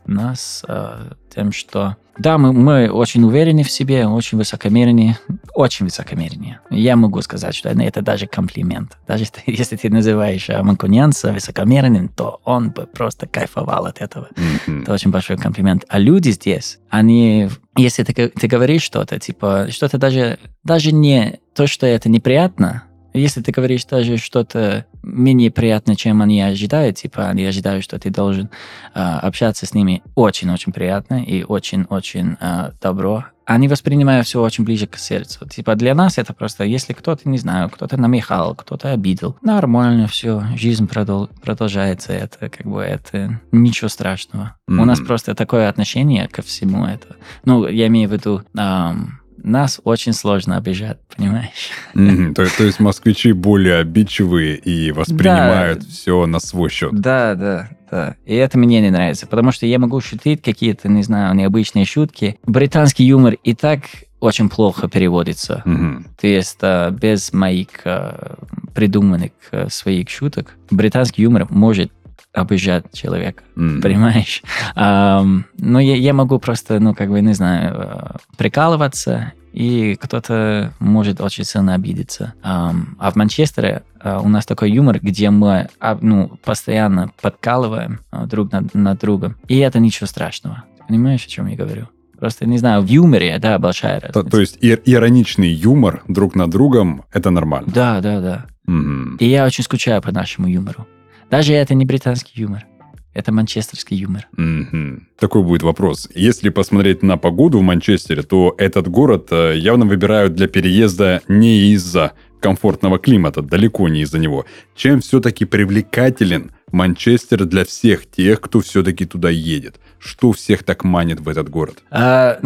нас 0.07 0.65
э, 0.67 1.11
тем, 1.33 1.51
что 1.51 1.95
да, 2.17 2.39
мы, 2.39 2.51
мы 2.51 2.89
очень 2.89 3.23
уверены 3.23 3.61
в 3.61 3.69
себе, 3.69 4.07
очень 4.07 4.39
высокомерные, 4.39 5.19
очень 5.53 5.85
высокомерные. 5.85 6.59
Я 6.71 6.95
могу 6.95 7.21
сказать, 7.21 7.53
что 7.53 7.69
это 7.69 8.01
даже 8.01 8.25
комплимент. 8.25 8.97
Даже 9.07 9.25
если 9.45 9.75
ты 9.75 9.91
называешь 9.91 10.49
э, 10.49 10.59
манкунянца 10.63 11.31
высокомерным, 11.31 12.07
то 12.09 12.41
он 12.43 12.71
бы 12.71 12.87
просто 12.87 13.27
кайфовал 13.27 13.85
от 13.85 14.01
этого. 14.01 14.29
Mm-hmm. 14.33 14.81
Это 14.81 14.93
очень 14.93 15.11
большой 15.11 15.37
комплимент. 15.37 15.85
А 15.87 15.99
люди 15.99 16.29
здесь, 16.31 16.79
они, 16.89 17.49
если 17.75 18.03
ты, 18.03 18.29
ты 18.29 18.47
говоришь 18.47 18.81
что-то, 18.81 19.19
типа, 19.19 19.67
что-то 19.69 19.99
даже, 19.99 20.39
даже 20.63 20.91
не 20.91 21.39
то, 21.53 21.67
что 21.67 21.85
это 21.85 22.09
неприятно, 22.09 22.85
если 23.13 23.41
ты 23.41 23.51
говоришь 23.51 23.85
даже 23.85 24.17
что-то 24.17 24.85
менее 25.03 25.51
приятное, 25.51 25.95
чем 25.95 26.21
они 26.21 26.41
ожидают, 26.41 26.97
типа 26.97 27.29
они 27.29 27.45
ожидают, 27.45 27.83
что 27.83 27.99
ты 27.99 28.09
должен 28.09 28.49
э, 28.93 28.99
общаться 28.99 29.65
с 29.65 29.73
ними 29.73 30.03
очень-очень 30.15 30.73
приятно 30.73 31.23
и 31.23 31.43
очень-очень 31.43 32.37
э, 32.39 32.71
добро, 32.81 33.25
они 33.47 33.69
воспринимают 33.69 34.27
все 34.27 34.41
очень 34.41 34.65
ближе 34.65 34.87
к 34.87 34.97
сердцу. 34.97 35.47
Типа 35.47 35.75
для 35.75 35.95
нас 35.95 36.17
это 36.17 36.33
просто, 36.33 36.65
если 36.65 36.91
кто-то, 36.91 37.29
не 37.29 37.37
знаю, 37.37 37.69
кто-то 37.69 37.95
намехал, 37.95 38.53
кто-то 38.55 38.91
обидел, 38.91 39.37
нормально 39.41 40.07
все, 40.07 40.43
жизнь 40.57 40.85
продол- 40.85 41.29
продолжается, 41.41 42.11
это 42.11 42.49
как 42.49 42.67
бы 42.67 42.81
это 42.81 43.39
ничего 43.53 43.87
страшного. 43.87 44.55
Mm-hmm. 44.69 44.81
У 44.81 44.85
нас 44.85 44.99
просто 44.99 45.33
такое 45.33 45.69
отношение 45.69 46.27
ко 46.27 46.41
всему 46.41 46.85
это. 46.85 47.15
Ну, 47.45 47.65
я 47.67 47.87
имею 47.87 48.09
в 48.09 48.11
виду, 48.11 48.43
эм, 48.57 49.21
нас 49.43 49.79
очень 49.83 50.13
сложно 50.13 50.57
обижать, 50.57 50.97
понимаешь? 51.15 51.69
Mm-hmm. 51.93 52.33
То, 52.33 52.45
то 52.57 52.63
есть 52.63 52.79
москвичи 52.79 53.31
более 53.31 53.77
обидчивые 53.77 54.55
и 54.57 54.91
воспринимают 54.91 55.79
да. 55.79 55.85
все 55.87 56.25
на 56.25 56.39
свой 56.39 56.69
счет. 56.69 56.93
Да, 56.93 57.35
да, 57.35 57.69
да. 57.89 58.15
И 58.25 58.35
это 58.35 58.57
мне 58.57 58.81
не 58.81 58.89
нравится, 58.89 59.27
потому 59.27 59.51
что 59.51 59.65
я 59.65 59.79
могу 59.79 60.01
шутить 60.01 60.41
какие-то, 60.41 60.89
не 60.89 61.03
знаю, 61.03 61.35
необычные 61.35 61.85
шутки. 61.85 62.37
Британский 62.45 63.05
юмор 63.05 63.35
и 63.43 63.53
так 63.53 63.81
очень 64.19 64.49
плохо 64.49 64.87
переводится. 64.87 65.61
Mm-hmm. 65.65 66.03
То 66.19 66.27
есть 66.27 66.57
а, 66.61 66.89
без 66.91 67.33
моих 67.33 67.67
а, 67.85 68.37
придуманных 68.73 69.31
а, 69.51 69.69
своих 69.69 70.09
шуток 70.09 70.55
британский 70.71 71.23
юмор 71.23 71.47
может 71.49 71.91
обижать 72.37 72.85
человека, 72.93 73.43
mm. 73.55 73.81
понимаешь? 73.81 74.43
Um, 74.75 75.43
ну, 75.57 75.79
я, 75.79 75.95
я 75.95 76.13
могу 76.13 76.39
просто, 76.39 76.79
ну, 76.79 76.93
как 76.93 77.09
бы, 77.09 77.21
не 77.21 77.33
знаю, 77.33 77.75
э, 77.75 78.17
прикалываться, 78.37 79.33
и 79.53 79.95
кто-то 79.95 80.73
может 80.79 81.19
очень 81.19 81.43
сильно 81.43 81.73
обидеться. 81.73 82.33
Um, 82.43 82.95
а 82.99 83.09
в 83.11 83.15
Манчестере 83.15 83.83
uh, 84.03 84.21
у 84.23 84.29
нас 84.29 84.45
такой 84.45 84.71
юмор, 84.71 84.99
где 84.99 85.29
мы 85.31 85.67
uh, 85.79 85.97
ну, 86.01 86.37
постоянно 86.43 87.11
подкалываем 87.21 88.01
uh, 88.11 88.27
друг 88.27 88.51
над, 88.51 88.75
над 88.75 88.99
другом, 88.99 89.35
и 89.47 89.57
это 89.57 89.79
ничего 89.79 90.05
страшного. 90.05 90.63
Понимаешь, 90.87 91.25
о 91.25 91.29
чем 91.29 91.47
я 91.47 91.57
говорю? 91.57 91.87
Просто, 92.19 92.45
не 92.47 92.57
знаю, 92.57 92.81
в 92.81 92.87
юморе, 92.87 93.37
да, 93.39 93.59
большая 93.59 93.99
разница. 93.99 94.23
То, 94.23 94.29
то 94.29 94.39
есть 94.39 94.57
ир- 94.61 94.81
ироничный 94.85 95.49
юмор 95.49 96.03
друг 96.07 96.35
над 96.35 96.49
другом– 96.49 97.03
это 97.13 97.29
нормально? 97.29 97.71
Да, 97.73 97.99
да, 98.01 98.21
да. 98.21 98.45
Мгм. 98.65 99.17
И 99.17 99.25
я 99.25 99.45
очень 99.45 99.63
скучаю 99.63 100.01
по 100.01 100.11
нашему 100.11 100.47
юмору. 100.47 100.87
Даже 101.29 101.53
это 101.53 101.73
не 101.73 101.85
британский 101.85 102.41
юмор. 102.41 102.65
Это 103.13 103.31
манчестерский 103.31 103.97
юмор. 103.97 104.27
Мгм. 104.37 105.07
Такой 105.19 105.41
будет 105.41 105.63
вопрос. 105.63 106.07
Если 106.13 106.49
посмотреть 106.49 107.01
на 107.01 107.17
погоду 107.17 107.57
в 107.57 107.63
Манчестере, 107.63 108.21
то 108.21 108.53
этот 108.59 108.87
город 108.87 109.29
э, 109.31 109.57
явно 109.57 109.87
выбирают 109.87 110.35
для 110.35 110.47
переезда 110.47 111.21
не 111.27 111.71
из-за 111.73 112.11
комфортного 112.39 112.99
климата, 112.99 113.41
далеко 113.41 113.87
не 113.89 114.01
из-за 114.01 114.19
него. 114.19 114.45
Чем 114.75 115.01
все-таки 115.01 115.45
привлекателен 115.45 116.51
Манчестер 116.71 117.45
для 117.45 117.65
всех 117.65 118.07
тех, 118.07 118.39
кто 118.39 118.59
все-таки 118.59 119.05
туда 119.05 119.31
едет? 119.31 119.79
Что 119.97 120.31
всех 120.31 120.63
так 120.63 120.83
манит 120.83 121.19
в 121.19 121.27
этот 121.27 121.49
город? 121.49 121.79
А, 121.89 122.39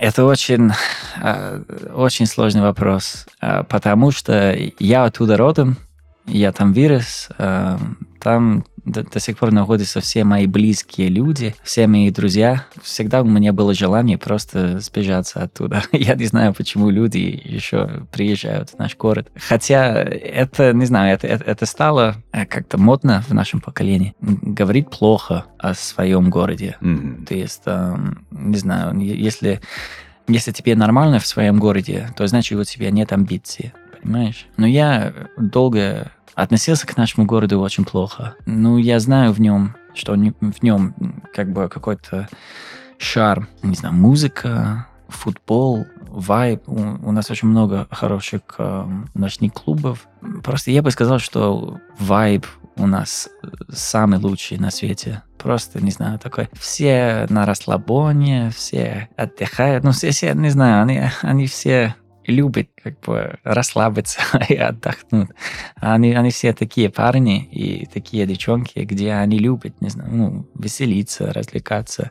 Это 0.00 0.24
очень, 0.24 0.72
а, 1.22 1.62
очень 1.94 2.26
сложный 2.26 2.62
вопрос, 2.62 3.26
а, 3.40 3.62
потому 3.62 4.10
что 4.10 4.58
я 4.80 5.04
оттуда 5.04 5.36
родом, 5.36 5.76
я 6.26 6.50
там 6.50 6.72
вырос, 6.72 7.28
там 8.20 8.64
до, 8.86 9.02
до 9.02 9.20
сих 9.20 9.36
пор 9.36 9.52
находятся 9.52 10.00
все 10.00 10.24
мои 10.24 10.46
близкие 10.46 11.08
люди, 11.08 11.54
все 11.62 11.86
мои 11.86 12.10
друзья. 12.10 12.66
Всегда 12.82 13.22
у 13.22 13.24
меня 13.24 13.52
было 13.52 13.74
желание 13.74 14.16
просто 14.16 14.78
сбежаться 14.78 15.42
оттуда. 15.42 15.82
Я 15.92 16.14
не 16.14 16.26
знаю, 16.26 16.54
почему 16.54 16.88
люди 16.88 17.18
еще 17.18 18.06
приезжают 18.12 18.70
в 18.70 18.78
наш 18.78 18.96
город. 18.96 19.28
Хотя 19.36 20.02
это, 20.02 20.72
не 20.72 20.86
знаю, 20.86 21.14
это, 21.14 21.26
это, 21.26 21.44
это 21.44 21.66
стало 21.66 22.16
э, 22.32 22.46
как-то 22.46 22.78
модно 22.78 23.24
в 23.28 23.34
нашем 23.34 23.60
поколении. 23.60 24.14
Говорить 24.20 24.88
плохо 24.88 25.46
о 25.58 25.74
своем 25.74 26.30
городе. 26.30 26.76
Мгм. 26.80 27.26
То 27.26 27.34
есть, 27.34 27.62
эм, 27.66 28.24
не 28.30 28.56
знаю, 28.56 28.96
если, 28.98 29.60
если 30.28 30.52
тебе 30.52 30.76
нормально 30.76 31.18
в 31.18 31.26
своем 31.26 31.58
городе, 31.58 32.08
то 32.16 32.26
значит 32.28 32.56
у 32.56 32.64
тебя 32.64 32.92
нет 32.92 33.12
амбиций, 33.12 33.72
понимаешь? 34.00 34.46
Но 34.56 34.66
я 34.66 35.12
долго 35.36 36.12
относился 36.36 36.86
к 36.86 36.96
нашему 36.96 37.26
городу 37.26 37.58
очень 37.58 37.84
плохо. 37.84 38.36
Ну, 38.44 38.76
я 38.76 39.00
знаю 39.00 39.32
в 39.32 39.40
нем, 39.40 39.74
что 39.94 40.12
в 40.12 40.62
нем 40.62 40.94
как 41.34 41.50
бы 41.52 41.68
какой-то 41.68 42.28
шарм, 42.98 43.48
не 43.62 43.74
знаю, 43.74 43.94
музыка, 43.94 44.86
футбол, 45.08 45.86
вайб. 46.08 46.62
У, 46.68 46.78
у 47.08 47.12
нас 47.12 47.30
очень 47.30 47.48
много 47.48 47.88
хороших 47.90 48.42
эм, 48.58 49.08
ночных 49.14 49.54
клубов. 49.54 50.06
Просто 50.44 50.70
я 50.70 50.82
бы 50.82 50.90
сказал, 50.90 51.18
что 51.18 51.78
вайб 51.98 52.46
у 52.76 52.86
нас 52.86 53.28
э, 53.42 53.48
самый 53.70 54.18
лучший 54.18 54.58
на 54.58 54.70
свете. 54.70 55.22
Просто, 55.38 55.82
не 55.82 55.90
знаю, 55.90 56.18
такой. 56.18 56.48
Все 56.52 57.26
на 57.30 57.46
расслабоне, 57.46 58.50
все 58.54 59.08
отдыхают. 59.16 59.84
Ну, 59.84 59.92
все, 59.92 60.10
все, 60.10 60.34
не 60.34 60.50
знаю, 60.50 60.82
они, 60.82 61.02
они 61.22 61.46
все 61.46 61.94
любят 62.26 62.68
как 62.82 63.00
бы 63.00 63.38
расслабиться 63.44 64.20
и 64.48 64.56
отдохнуть. 64.56 65.30
Они, 65.76 66.14
они 66.14 66.30
все 66.30 66.52
такие 66.52 66.90
парни 66.90 67.44
и 67.44 67.86
такие 67.86 68.26
девчонки, 68.26 68.80
где 68.80 69.14
они 69.14 69.38
любят, 69.38 69.80
не 69.80 69.88
знаю, 69.88 70.10
ну, 70.12 70.48
веселиться, 70.54 71.32
развлекаться. 71.32 72.10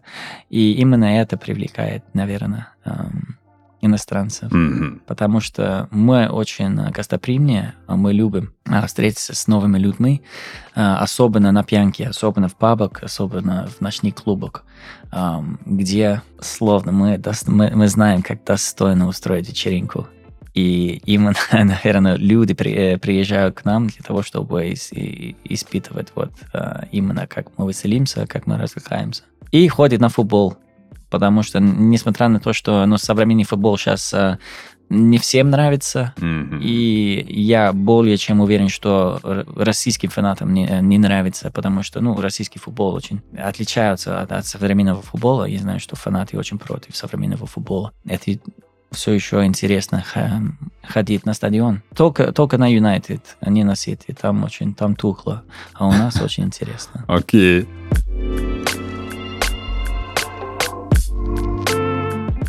И 0.49 0.73
именно 0.73 1.05
это 1.05 1.37
привлекает, 1.37 2.03
наверное, 2.13 2.69
эм, 2.85 3.37
иностранцев. 3.85 4.51
Мгм. 4.51 5.01
Потому 5.07 5.39
что 5.39 5.87
мы 5.91 6.27
очень 6.27 6.79
э, 6.79 6.91
гостоприимные, 6.91 7.73
а 7.87 7.95
мы 7.95 8.13
любим 8.13 8.53
а, 8.65 8.85
встретиться 8.87 9.35
с 9.35 9.47
новыми 9.47 9.77
людьми, 9.77 10.21
а, 10.75 10.97
особенно 10.99 11.51
на 11.51 11.63
пьянке, 11.63 12.07
особенно 12.07 12.47
в 12.47 12.55
пабах, 12.55 13.03
особенно 13.03 13.67
в 13.67 13.81
ночных 13.81 14.15
клубах, 14.15 14.63
где 15.65 16.21
словно 16.39 16.91
мы, 16.91 17.21
мы, 17.47 17.71
мы 17.71 17.87
знаем, 17.87 18.21
как 18.21 18.43
достойно 18.43 19.07
устроить 19.07 19.47
вечеринку. 19.47 20.07
И 20.53 21.01
именно, 21.05 21.35
наверное, 21.51 22.15
люди 22.15 22.53
при- 22.53 22.73
э, 22.73 22.97
приезжают 22.97 23.55
к 23.55 23.65
нам 23.65 23.87
для 23.87 24.03
того, 24.03 24.23
чтобы 24.23 24.69
ис- 24.71 24.93
и- 24.93 25.35
испытывать 25.43 26.09
вот 26.15 26.31
именно 26.91 27.27
как 27.27 27.47
мы 27.57 27.67
веселимся, 27.67 28.25
как 28.27 28.47
мы 28.47 28.57
развлекаемся. 28.57 29.23
И 29.51 29.67
ходят 29.67 30.01
на 30.01 30.09
футбол, 30.09 30.57
потому 31.15 31.43
что, 31.43 31.59
несмотря 31.61 32.27
на 32.27 32.41
то, 32.41 32.51
что 32.51 32.85
ну, 32.85 32.97
современный 32.97 33.45
футбол 33.45 33.77
сейчас 33.77 34.13
не 34.89 35.17
всем 35.17 35.49
нравится, 35.49 36.13
Мгм. 36.17 36.59
и 36.61 37.25
я 37.29 37.71
более 37.73 38.17
чем 38.17 38.41
уверен, 38.41 38.67
что 38.67 39.19
российским 39.55 40.09
фанатам 40.09 40.53
не, 40.53 40.67
не 40.81 40.97
нравится, 40.97 41.49
потому 41.51 41.83
что, 41.83 42.01
ну, 42.01 42.19
российский 42.19 42.59
футбол 42.59 42.93
очень 42.93 43.21
отличается 43.37 44.21
от, 44.21 44.33
от 44.33 44.45
современного 44.45 45.01
футбола. 45.01 45.45
Я 45.45 45.59
знаю, 45.59 45.79
что 45.79 45.95
фанаты 45.95 46.37
очень 46.37 46.59
против 46.59 46.95
современного 46.97 47.47
футбола. 47.47 47.93
Это 48.05 48.37
все 48.91 49.11
еще 49.13 49.43
интересно 49.43 50.03
ходить 50.83 51.25
на 51.25 51.33
стадион. 51.33 51.81
Только, 51.95 52.31
только 52.31 52.57
на 52.57 52.71
Юнайтед, 52.71 53.37
а 53.41 53.49
не 53.49 53.63
на 53.63 53.75
Сити. 53.75 54.15
Там 54.19 54.43
очень, 54.43 54.73
там 54.75 54.95
тухло. 54.95 55.43
А 55.73 55.87
у 55.87 55.91
нас 55.91 56.21
очень 56.21 56.43
интересно. 56.43 57.03
Окей. 57.07 57.67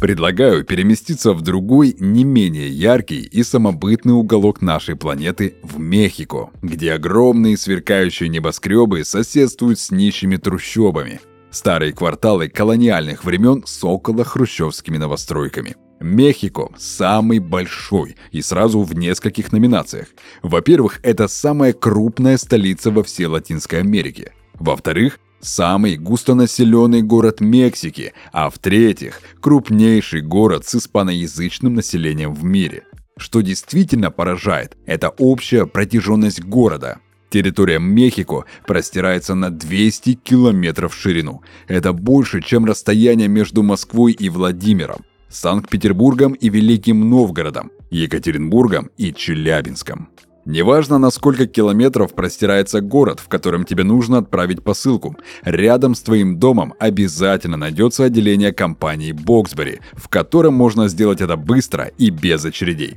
Предлагаю 0.01 0.63
переместиться 0.63 1.33
в 1.33 1.41
другой, 1.41 1.97
не 1.99 2.23
менее 2.25 2.69
яркий 2.69 3.23
и 3.23 3.43
самобытный 3.43 4.13
уголок 4.13 4.61
нашей 4.61 4.95
планеты 4.95 5.57
в 5.63 5.79
Мехико, 5.79 6.51
где 6.61 6.93
огромные 6.93 7.57
сверкающие 7.57 8.29
небоскребы 8.29 9.05
соседствуют 9.05 9.79
с 9.81 9.91
нищими 9.91 10.37
трущобами. 10.37 11.21
Старые 11.51 11.95
кварталы 11.95 12.49
колониальных 12.49 13.25
времен 13.25 13.63
с 13.65 13.83
около-хрущевскими 13.83 14.99
новостройками. 14.99 15.77
Мехико 15.99 16.69
самый 16.77 17.39
большой 17.39 18.17
и 18.33 18.43
сразу 18.43 18.83
в 18.83 18.95
нескольких 18.95 19.51
номинациях. 19.51 20.09
Во-первых, 20.43 21.01
это 21.03 21.27
самая 21.27 21.73
крупная 21.73 22.37
столица 22.37 22.91
во 22.91 23.03
всей 23.03 23.27
Латинской 23.27 23.81
Америке. 23.81 24.33
Во-вторых, 24.59 25.21
самый 25.47 25.97
густонаселенный 25.97 27.03
город 27.03 27.41
Мексики, 27.41 28.13
а 28.33 28.51
в-третьих, 28.51 29.21
крупнейший 29.41 30.21
город 30.21 30.67
с 30.67 30.75
испаноязычным 30.75 31.75
населением 31.75 32.35
в 32.35 32.45
мире. 32.45 32.85
Что 33.19 33.41
действительно 33.41 34.11
поражает, 34.11 34.77
это 34.85 35.09
общая 35.09 35.67
протяженность 35.67 36.43
города. 36.43 36.99
Территория 37.31 37.79
Мехико 37.79 38.45
простирается 38.67 39.35
на 39.35 39.51
200 39.51 40.15
километров 40.15 40.95
в 40.95 41.01
ширину. 41.01 41.43
Это 41.67 41.93
больше, 41.93 42.43
чем 42.43 42.65
расстояние 42.65 43.29
между 43.29 43.63
Москвой 43.63 44.13
и 44.13 44.29
Владимиром, 44.29 45.05
Санкт-Петербургом 45.29 46.35
и 46.35 46.49
Великим 46.49 47.09
Новгородом, 47.09 47.71
Екатеринбургом 47.91 48.91
и 48.97 49.13
Челябинском. 49.13 50.09
Неважно, 50.47 50.99
на 50.99 51.11
сколько 51.11 51.49
километров 51.49 52.15
простирается 52.15 52.81
город, 52.81 53.19
в 53.19 53.27
котором 53.27 53.65
тебе 53.65 53.83
нужно 53.83 54.19
отправить 54.19 54.63
посылку, 54.63 55.17
рядом 55.43 55.97
с 55.97 56.03
твоим 56.03 56.39
домом 56.39 56.73
обязательно 56.79 57.57
найдется 57.57 58.05
отделение 58.05 58.53
компании 58.53 59.11
Боксбери, 59.11 59.81
в 59.95 60.09
котором 60.09 60.55
можно 60.55 60.87
сделать 60.87 61.21
это 61.21 61.37
быстро 61.37 61.91
и 61.99 62.11
без 62.11 62.45
очередей. 62.45 62.97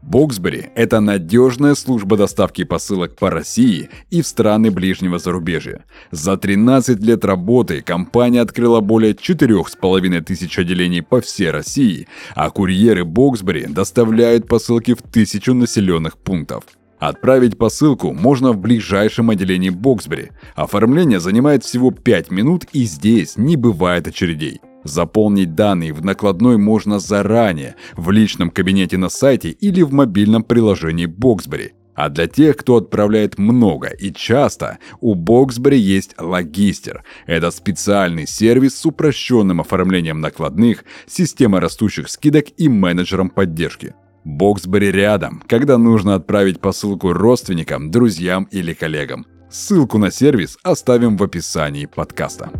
Боксбери– 0.00 0.68
это 0.74 1.00
надежная 1.00 1.74
служба 1.74 2.16
доставки 2.16 2.64
посылок 2.64 3.16
по 3.16 3.28
России 3.28 3.90
и 4.08 4.22
в 4.22 4.26
страны 4.26 4.70
ближнего 4.70 5.18
зарубежья. 5.18 5.84
За 6.12 6.38
13 6.38 7.02
лет 7.02 7.26
работы 7.26 7.82
компания 7.82 8.40
открыла 8.40 8.80
более 8.80 9.12
4,5 9.12 10.20
тысяч 10.22 10.58
отделений 10.58 11.02
по 11.02 11.20
всей 11.20 11.50
России, 11.50 12.08
а 12.34 12.48
курьеры 12.48 13.04
Боксбери 13.04 13.66
доставляют 13.66 14.48
посылки 14.48 14.94
в 14.94 15.02
тысячу 15.02 15.52
населенных 15.52 16.16
пунктов. 16.16 16.64
Отправить 16.98 17.58
посылку 17.58 18.12
можно 18.12 18.52
в 18.52 18.58
ближайшем 18.58 19.30
отделении 19.30 19.70
Боксбери. 19.70 20.30
Оформление 20.54 21.20
занимает 21.20 21.62
всего 21.62 21.90
5 21.90 22.30
минут 22.30 22.64
и 22.72 22.84
здесь 22.84 23.36
не 23.36 23.56
бывает 23.56 24.08
очередей. 24.08 24.60
Заполнить 24.84 25.54
данные 25.54 25.92
в 25.92 26.04
накладной 26.04 26.58
можно 26.58 26.98
заранее, 26.98 27.74
в 27.96 28.10
личном 28.10 28.50
кабинете 28.50 28.96
на 28.96 29.08
сайте 29.08 29.50
или 29.50 29.82
в 29.82 29.92
мобильном 29.92 30.44
приложении 30.44 31.06
Боксбери. 31.06 31.72
А 31.96 32.10
для 32.10 32.26
тех, 32.26 32.58
кто 32.58 32.76
отправляет 32.76 33.38
много 33.38 33.88
и 33.88 34.12
часто, 34.12 34.78
у 35.00 35.14
Боксбери 35.14 35.78
есть 35.78 36.14
Логистер. 36.18 37.02
Это 37.26 37.50
специальный 37.50 38.26
сервис 38.26 38.76
с 38.76 38.86
упрощенным 38.86 39.60
оформлением 39.60 40.20
накладных, 40.20 40.84
системой 41.06 41.60
растущих 41.60 42.08
скидок 42.08 42.46
и 42.58 42.68
менеджером 42.68 43.30
поддержки. 43.30 43.94
Боксбери 44.26 44.90
рядом, 44.90 45.40
когда 45.46 45.78
нужно 45.78 46.16
отправить 46.16 46.58
посылку 46.58 47.12
родственникам, 47.12 47.92
друзьям 47.92 48.48
или 48.50 48.74
коллегам. 48.74 49.24
Ссылку 49.48 49.98
на 49.98 50.10
сервис 50.10 50.58
оставим 50.64 51.16
в 51.16 51.22
описании 51.22 51.86
подкаста. 51.86 52.50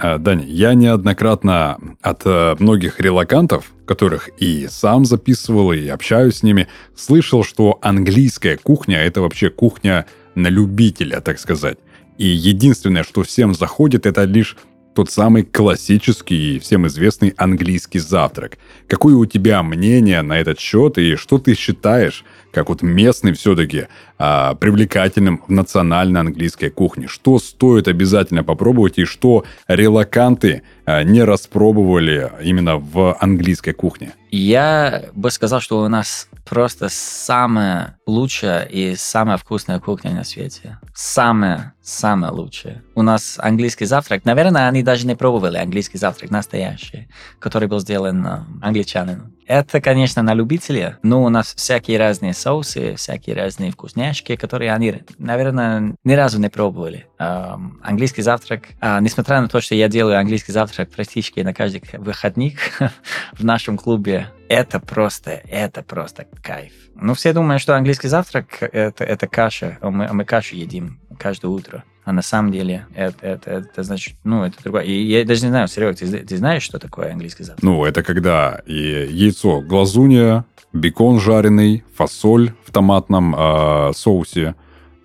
А, 0.00 0.18
Даня, 0.18 0.44
я 0.44 0.74
неоднократно 0.74 1.78
от 2.02 2.22
э, 2.24 2.56
многих 2.58 2.98
релакантов, 2.98 3.72
которых 3.86 4.28
и 4.40 4.66
сам 4.68 5.04
записывал, 5.04 5.72
и 5.72 5.86
общаюсь 5.86 6.38
с 6.38 6.42
ними, 6.42 6.66
слышал, 6.96 7.44
что 7.44 7.78
английская 7.80 8.56
кухня— 8.56 8.98
это 9.04 9.20
вообще 9.20 9.50
кухня 9.50 10.06
на 10.34 10.48
любителя, 10.48 11.20
так 11.20 11.38
сказать. 11.38 11.78
И 12.18 12.26
единственное, 12.26 13.04
что 13.04 13.22
всем 13.22 13.54
заходит, 13.54 14.04
это 14.04 14.24
лишь 14.24 14.56
тот 14.96 15.10
самый 15.10 15.42
классический 15.42 16.56
и 16.56 16.58
всем 16.58 16.86
известный 16.86 17.34
английский 17.36 17.98
завтрак. 17.98 18.56
Какое 18.88 19.14
у 19.14 19.26
тебя 19.26 19.62
мнение 19.62 20.22
на 20.22 20.40
этот 20.40 20.58
счет 20.58 20.96
и 20.96 21.16
что 21.16 21.38
ты 21.38 21.54
считаешь, 21.54 22.24
как 22.56 22.70
вот 22.70 22.80
местный 22.80 23.34
все-таки, 23.34 23.86
а, 24.16 24.54
привлекательным 24.54 25.42
в 25.46 25.50
национальной 25.50 26.20
английской 26.20 26.70
кухне? 26.70 27.06
Что 27.06 27.38
стоит 27.38 27.86
обязательно 27.86 28.44
попробовать 28.44 28.96
и 28.96 29.04
что 29.04 29.44
релаканты 29.68 30.62
а, 30.86 31.02
не 31.02 31.22
распробовали 31.22 32.32
именно 32.42 32.78
в 32.78 33.14
английской 33.20 33.72
кухне? 33.72 34.14
Я 34.30 35.10
бы 35.12 35.30
сказал, 35.30 35.60
что 35.60 35.82
у 35.82 35.88
нас 35.88 36.28
просто 36.46 36.88
самая 36.88 37.98
лучшая 38.06 38.64
и 38.64 38.96
самая 38.96 39.36
вкусная 39.36 39.78
кухня 39.78 40.12
на 40.12 40.24
свете. 40.24 40.78
Самая, 40.94 41.74
самая 41.82 42.32
лучшая. 42.32 42.82
У 42.94 43.02
нас 43.02 43.38
английский 43.38 43.84
завтрак. 43.84 44.24
Наверное, 44.24 44.66
они 44.66 44.82
даже 44.82 45.06
не 45.06 45.14
пробовали 45.14 45.58
английский 45.58 45.98
завтрак 45.98 46.30
настоящий, 46.30 47.08
который 47.38 47.68
был 47.68 47.80
сделан 47.80 48.26
э, 48.26 48.38
англичанином. 48.62 49.35
Это, 49.46 49.80
конечно, 49.80 50.22
на 50.22 50.34
любителя, 50.34 50.98
но 51.02 51.22
у 51.22 51.28
нас 51.28 51.54
всякие 51.54 51.98
разные 51.98 52.34
соусы, 52.34 52.96
всякие 52.96 53.36
разные 53.36 53.70
вкусняшки, 53.70 54.34
которые 54.34 54.72
они, 54.72 55.02
наверное, 55.18 55.94
ни 56.02 56.12
разу 56.14 56.40
не 56.40 56.48
пробовали. 56.48 57.06
Эм, 57.18 57.80
английский 57.82 58.22
завтрак, 58.22 58.68
э, 58.80 58.98
несмотря 59.00 59.40
на 59.40 59.48
то, 59.48 59.60
что 59.60 59.76
я 59.76 59.88
делаю 59.88 60.18
английский 60.18 60.50
завтрак 60.50 60.90
практически 60.90 61.40
на 61.40 61.54
каждых 61.54 61.82
выходных 61.92 62.54
в 63.32 63.44
нашем 63.44 63.78
клубе, 63.78 64.32
это 64.48 64.80
просто, 64.80 65.42
это 65.48 65.82
просто 65.82 66.26
кайф. 66.42 66.72
Ну, 66.96 67.14
все 67.14 67.32
думают, 67.32 67.62
что 67.62 67.76
английский 67.76 68.08
завтрак 68.08 68.60
это, 68.60 69.04
это 69.04 69.28
каша, 69.28 69.78
а 69.80 69.90
мы, 69.90 70.06
а 70.06 70.12
мы 70.12 70.24
кашу 70.24 70.56
едим 70.56 71.00
каждое 71.18 71.48
утро. 71.48 71.84
А 72.06 72.12
на 72.12 72.22
самом 72.22 72.52
деле 72.52 72.86
это, 72.94 73.26
это, 73.26 73.50
это 73.50 73.82
значит, 73.82 74.14
ну, 74.22 74.44
это 74.44 74.62
другое. 74.62 74.84
И 74.84 74.92
я 74.92 75.24
даже 75.24 75.42
не 75.42 75.48
знаю, 75.48 75.66
Серега, 75.66 75.92
ты, 75.92 76.06
ты 76.06 76.36
знаешь, 76.36 76.62
что 76.62 76.78
такое 76.78 77.10
английский 77.10 77.42
завтрак? 77.42 77.64
Ну, 77.64 77.84
это 77.84 78.04
когда 78.04 78.60
яйцо, 78.64 79.60
глазунья, 79.60 80.44
бекон 80.72 81.18
жареный, 81.18 81.82
фасоль 81.96 82.52
в 82.64 82.70
томатном 82.70 83.34
э, 83.36 83.92
соусе. 83.96 84.54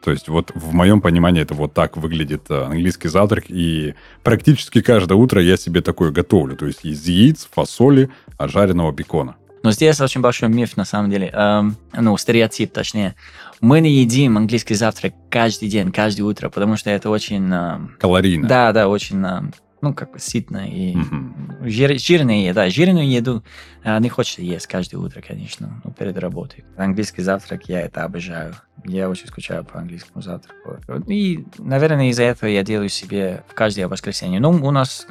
То 0.04 0.12
есть 0.12 0.30
вот 0.30 0.52
в 0.54 0.74
моем 0.74 1.02
понимании 1.02 1.42
это 1.42 1.56
вот 1.56 1.74
так 1.74 1.98
выглядит 1.98 2.44
э, 2.52 2.66
английский 2.66 3.08
завтрак. 3.08 3.46
И 3.50 3.96
практически 4.22 4.82
каждое 4.82 5.16
утро 5.16 5.42
я 5.42 5.58
себе 5.58 5.82
такое 5.82 6.12
готовлю. 6.12 6.56
То 6.56 6.68
есть 6.68 6.86
из 6.86 7.08
яиц, 7.08 7.50
фасоли, 7.52 8.12
жареного 8.40 8.92
бекона. 8.92 9.38
Но 9.64 9.72
здесь 9.72 10.00
очень 10.02 10.22
большой 10.22 10.50
миф, 10.50 10.78
на 10.78 10.86
самом 10.86 11.10
деле. 11.10 11.32
Эм, 11.34 11.78
ну, 11.94 12.18
стереотип, 12.18 12.72
точнее. 12.74 13.16
Мы 13.62 13.80
не 13.80 13.92
едим 13.92 14.38
английский 14.38 14.74
завтрак 14.74 15.14
каждый 15.30 15.70
день, 15.70 15.92
каждое 15.92 16.24
утро, 16.24 16.50
потому 16.50 16.78
что 16.78 16.90
это 16.90 17.12
очень... 17.12 17.48
Эм, 17.54 17.96
Калорийно. 18.00 18.48
Да, 18.48 18.72
да, 18.74 18.88
очень... 18.90 19.24
Ну, 19.82 19.94
как 19.94 20.12
бы 20.12 20.20
сытно 20.20 20.70
и 20.70 20.96
угу. 20.96 21.68
жир, 21.68 21.98
жирная 21.98 22.48
еда. 22.48 22.70
Жирную 22.70 23.10
еду 23.10 23.44
а, 23.84 24.00
не 24.00 24.10
хочется 24.10 24.44
есть 24.44 24.68
каждое 24.68 24.98
утро, 24.98 25.22
конечно, 25.22 25.82
ну, 25.84 25.92
перед 25.92 26.18
работой. 26.18 26.64
Английский 26.78 27.24
завтрак, 27.24 27.68
я 27.68 27.82
это 27.82 28.04
обожаю. 28.04 28.54
Я 28.86 29.10
очень 29.10 29.28
скучаю 29.28 29.64
по 29.64 29.80
английскому 29.80 30.22
завтраку. 30.22 30.78
И, 31.08 31.46
наверное, 31.58 32.10
из-за 32.10 32.24
этого 32.24 32.50
я 32.50 32.64
делаю 32.64 32.90
себе 32.90 33.44
в 33.48 33.54
каждое 33.54 33.88
воскресенье. 33.88 34.40
Ну, 34.40 34.52
у 34.52 34.72
нас 34.72 35.08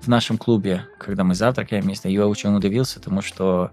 в 0.00 0.08
нашем 0.08 0.38
клубе, 0.38 0.86
когда 0.98 1.22
мы 1.22 1.34
завтракаем 1.34 1.82
вместе, 1.82 2.12
я 2.12 2.26
очень 2.26 2.54
удивился, 2.54 2.98
потому 2.98 3.22
что 3.22 3.70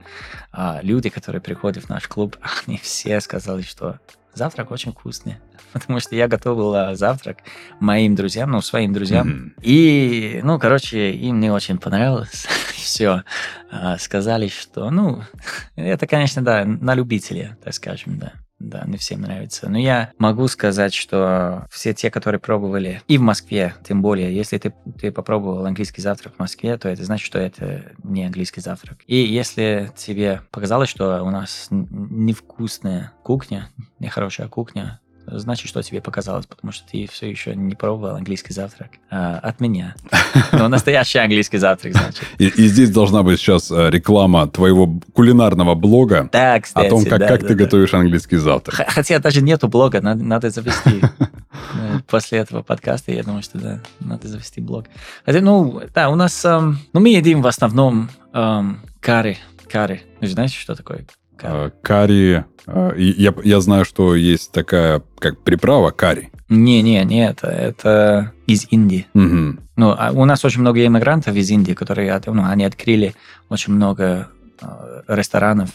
а, 0.51 0.79
люди, 0.83 1.09
которые 1.09 1.41
приходят 1.41 1.85
в 1.85 1.89
наш 1.89 2.07
клуб, 2.07 2.37
они 2.67 2.77
все 2.77 3.19
сказали, 3.21 3.63
что 3.63 3.99
завтрак 4.37 4.71
очень 4.71 4.91
вкусный. 4.91 5.37
Потому 5.73 5.99
что 5.99 6.15
я 6.15 6.27
готовил 6.27 6.73
а, 6.73 6.95
завтрак 6.95 7.39
моим 7.79 8.15
друзьям, 8.15 8.51
ну, 8.51 8.61
своим 8.61 8.93
друзьям. 8.93 9.27
Mm-hmm. 9.27 9.61
И, 9.63 10.41
ну, 10.43 10.59
короче, 10.59 11.11
им 11.11 11.39
не 11.39 11.51
очень 11.51 11.77
понравилось 11.77 12.47
все. 12.75 13.23
А, 13.69 13.97
сказали, 13.97 14.47
что, 14.47 14.89
ну, 14.89 15.23
это, 15.75 16.07
конечно, 16.07 16.41
да, 16.41 16.63
на 16.65 16.95
любителя, 16.95 17.57
так 17.63 17.73
скажем, 17.73 18.19
да. 18.19 18.33
Да, 18.59 18.83
не 18.87 18.97
всем 18.97 19.21
нравится. 19.21 19.69
Но 19.69 19.77
я 19.77 20.11
могу 20.17 20.47
сказать, 20.47 20.93
что 20.93 21.67
все 21.69 21.93
те, 21.93 22.09
которые 22.09 22.39
пробовали, 22.39 23.03
и 23.07 23.17
в 23.17 23.21
Москве, 23.21 23.75
тем 23.87 24.01
более, 24.01 24.35
если 24.35 24.57
ты, 24.57 24.73
ты 24.99 25.11
попробовал 25.11 25.65
английский 25.65 26.01
завтрак 26.01 26.35
в 26.35 26.39
Москве, 26.39 26.75
то 26.77 26.89
это 26.89 27.03
значит, 27.03 27.25
что 27.25 27.37
это 27.37 27.91
не 28.03 28.25
английский 28.25 28.61
завтрак. 28.61 28.97
И 29.05 29.17
если 29.17 29.91
тебе 29.95 30.41
показалось, 30.49 30.89
что 30.89 31.21
у 31.23 31.29
нас 31.29 31.67
невкусная 31.69 33.11
кухня, 33.23 33.69
нехорошая 33.99 34.47
кухня, 34.47 34.99
значит, 35.27 35.67
что 35.67 35.81
тебе 35.81 36.01
показалось, 36.01 36.45
потому 36.45 36.71
что 36.71 36.87
ты 36.89 37.07
все 37.11 37.29
еще 37.29 37.55
не 37.55 37.75
пробовал 37.75 38.15
английский 38.15 38.53
завтрак 38.53 38.91
а, 39.09 39.39
от 39.39 39.59
меня. 39.59 39.95
Но 40.53 40.67
настоящий 40.67 41.19
английский 41.19 41.57
завтрак, 41.57 41.93
значит. 41.93 42.23
И, 42.37 42.47
и 42.47 42.67
здесь 42.67 42.89
должна 42.89 43.23
быть 43.23 43.39
сейчас 43.39 43.69
э, 43.71 43.89
реклама 43.89 44.47
твоего 44.47 44.99
кулинарного 45.13 45.75
блога 45.75 46.29
да, 46.31 46.59
кстати, 46.59 46.87
о 46.87 46.89
том, 46.89 47.03
как, 47.05 47.19
да, 47.19 47.27
как 47.27 47.41
да, 47.41 47.47
ты 47.47 47.55
да. 47.55 47.63
готовишь 47.65 47.93
английский 47.93 48.37
завтрак. 48.37 48.87
Хотя 48.89 49.19
даже 49.19 49.41
нету 49.41 49.67
блога, 49.67 50.01
надо, 50.01 50.23
надо 50.23 50.49
завести. 50.49 51.01
Э, 51.73 51.99
после 52.07 52.37
этого 52.37 52.61
подкаста, 52.61 53.11
я 53.11 53.23
думаю, 53.23 53.41
что 53.41 53.57
да, 53.57 53.79
надо 53.99 54.27
завести 54.27 54.61
блог. 54.61 54.85
Хотя, 55.25 55.41
ну, 55.41 55.81
да, 55.93 56.09
у 56.09 56.15
нас, 56.15 56.45
эм, 56.45 56.77
ну, 56.93 56.99
мы 56.99 57.09
едим 57.09 57.41
в 57.41 57.47
основном 57.47 58.09
эм, 58.31 58.79
карри. 59.01 59.37
Карри. 59.67 60.03
Вы 60.21 60.27
знаете, 60.27 60.55
что 60.55 60.75
такое 60.75 61.05
Карри. 61.37 61.71
карри. 61.81 62.45
Я, 62.97 63.33
я 63.43 63.61
знаю, 63.61 63.85
что 63.85 64.15
есть 64.15 64.51
такая, 64.51 65.01
как 65.19 65.41
приправа 65.43 65.91
карри. 65.91 66.31
Не, 66.49 66.81
не, 66.81 67.03
не 67.05 67.25
это. 67.25 67.47
Это 67.47 68.33
из 68.45 68.67
Индии. 68.69 69.07
Угу. 69.13 69.61
Ну, 69.75 69.95
а 69.97 70.11
у 70.13 70.25
нас 70.25 70.43
очень 70.45 70.61
много 70.61 70.85
иммигрантов 70.85 71.35
из 71.35 71.49
Индии, 71.49 71.73
которые, 71.73 72.19
ну, 72.25 72.43
они 72.45 72.65
открыли 72.65 73.15
очень 73.49 73.73
много 73.73 74.29
э, 74.61 75.01
ресторанов 75.07 75.69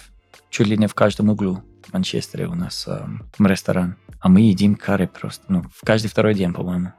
чуть 0.50 0.66
ли 0.66 0.76
не 0.76 0.86
в 0.86 0.94
каждом 0.94 1.30
углу. 1.30 1.62
В 1.88 1.92
Манчестере 1.92 2.46
у 2.46 2.54
нас 2.54 2.84
э, 2.86 3.00
ресторан. 3.38 3.96
А 4.22 4.28
мы 4.28 4.40
едим 4.42 4.76
карри 4.76 5.06
просто, 5.06 5.44
ну, 5.48 5.64
в 5.74 5.84
каждый 5.84 6.06
второй 6.06 6.34
день, 6.34 6.52
по-моему. 6.52 6.92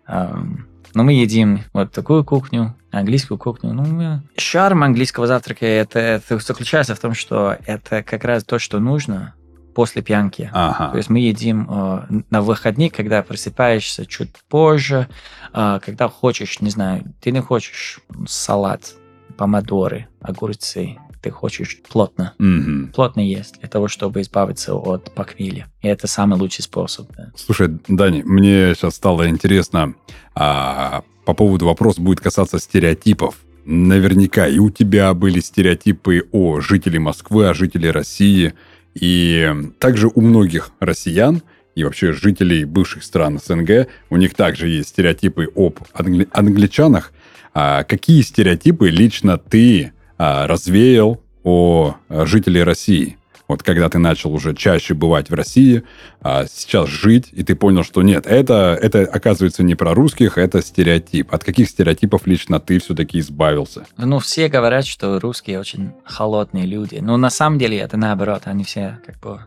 Но 0.93 1.03
мы 1.03 1.13
едим 1.13 1.61
вот 1.71 1.91
такую 1.91 2.23
кухню, 2.23 2.75
английскую 2.91 3.37
кухню. 3.37 3.73
Ну, 3.73 4.21
шарм 4.37 4.83
английского 4.83 5.25
завтрака 5.25 5.65
это, 5.65 5.99
это 5.99 6.37
заключается 6.37 6.95
в 6.95 6.99
том, 6.99 7.13
что 7.13 7.57
это 7.65 8.03
как 8.03 8.25
раз 8.25 8.43
то, 8.43 8.59
что 8.59 8.79
нужно 8.79 9.33
после 9.73 10.01
пьянки. 10.01 10.51
Ага. 10.53 10.91
То 10.91 10.97
есть 10.97 11.09
мы 11.09 11.19
едим 11.19 11.67
э, 11.67 12.21
на 12.29 12.41
выходных, 12.41 12.93
когда 12.93 13.23
просыпаешься 13.23 14.05
чуть 14.05 14.29
позже, 14.47 15.07
э, 15.53 15.79
когда 15.83 16.09
хочешь, 16.09 16.61
не 16.61 16.69
знаю, 16.69 17.11
ты 17.21 17.31
не 17.31 17.41
хочешь 17.41 17.99
салат, 18.27 18.93
помидоры, 19.35 20.07
огурцы, 20.21 20.99
ты 21.23 21.31
хочешь 21.31 21.79
плотно, 21.89 22.33
mm-hmm. 22.37 22.91
плотно 22.93 23.21
есть 23.21 23.59
для 23.59 23.69
того, 23.69 23.87
чтобы 23.87 24.21
избавиться 24.21 24.75
от 24.75 25.13
похмелья. 25.15 25.67
И 25.81 25.87
это 25.87 26.05
самый 26.05 26.37
лучший 26.37 26.63
способ. 26.63 27.07
Да. 27.15 27.31
Слушай, 27.35 27.79
Дани, 27.87 28.21
мне 28.23 28.75
сейчас 28.75 28.95
стало 28.95 29.29
интересно, 29.29 29.95
а, 30.35 31.03
по 31.25 31.33
поводу 31.33 31.65
вопроса 31.65 32.01
будет 32.01 32.19
касаться 32.19 32.59
стереотипов. 32.59 33.35
Наверняка 33.65 34.47
и 34.47 34.59
у 34.59 34.69
тебя 34.69 35.13
были 35.13 35.39
стереотипы 35.39 36.27
о 36.33 36.59
жителе 36.59 36.99
Москвы, 36.99 37.47
о 37.47 37.53
жителе 37.53 37.91
России. 37.91 38.53
И 38.93 39.49
также 39.79 40.09
у 40.13 40.19
многих 40.19 40.71
россиян 40.81 41.41
и 41.73 41.85
вообще 41.85 42.11
жителей 42.11 42.65
бывших 42.65 43.03
стран 43.03 43.39
СНГ, 43.43 43.87
у 44.09 44.17
них 44.17 44.35
также 44.35 44.67
есть 44.67 44.89
стереотипы 44.89 45.47
об 45.55 45.79
англи- 45.93 46.27
англичанах. 46.33 47.13
А 47.53 47.83
какие 47.83 48.21
стереотипы 48.21 48.89
лично 48.89 49.37
ты 49.37 49.93
развеял 50.17 51.21
о 51.43 51.95
жителей 52.09 52.63
России? 52.63 53.17
Вот 53.47 53.61
когда 53.61 53.89
ты 53.89 53.99
начал 53.99 54.33
уже 54.33 54.55
чаще 54.55 54.93
бывать 54.93 55.29
в 55.29 55.33
России, 55.33 55.83
а 56.21 56.45
сейчас 56.47 56.87
жить, 56.87 57.27
и 57.33 57.43
ты 57.43 57.55
понял, 57.55 57.83
что 57.83 58.01
нет, 58.01 58.25
это, 58.25 58.77
это 58.81 59.01
оказывается 59.01 59.63
не 59.63 59.75
про 59.75 59.93
русских, 59.93 60.37
это 60.37 60.61
стереотип. 60.61 61.33
От 61.33 61.43
каких 61.43 61.69
стереотипов 61.69 62.25
лично 62.25 62.61
ты 62.61 62.79
все-таки 62.79 63.19
избавился? 63.19 63.85
Ну, 63.97 64.19
все 64.19 64.47
говорят, 64.47 64.85
что 64.85 65.19
русские 65.19 65.59
очень 65.59 65.91
холодные 66.05 66.65
люди. 66.65 66.99
Но 67.01 67.17
на 67.17 67.29
самом 67.29 67.59
деле 67.59 67.77
это 67.79 67.97
наоборот. 67.97 68.43
Они 68.45 68.63
все 68.63 68.99
как 69.05 69.19
бы... 69.19 69.41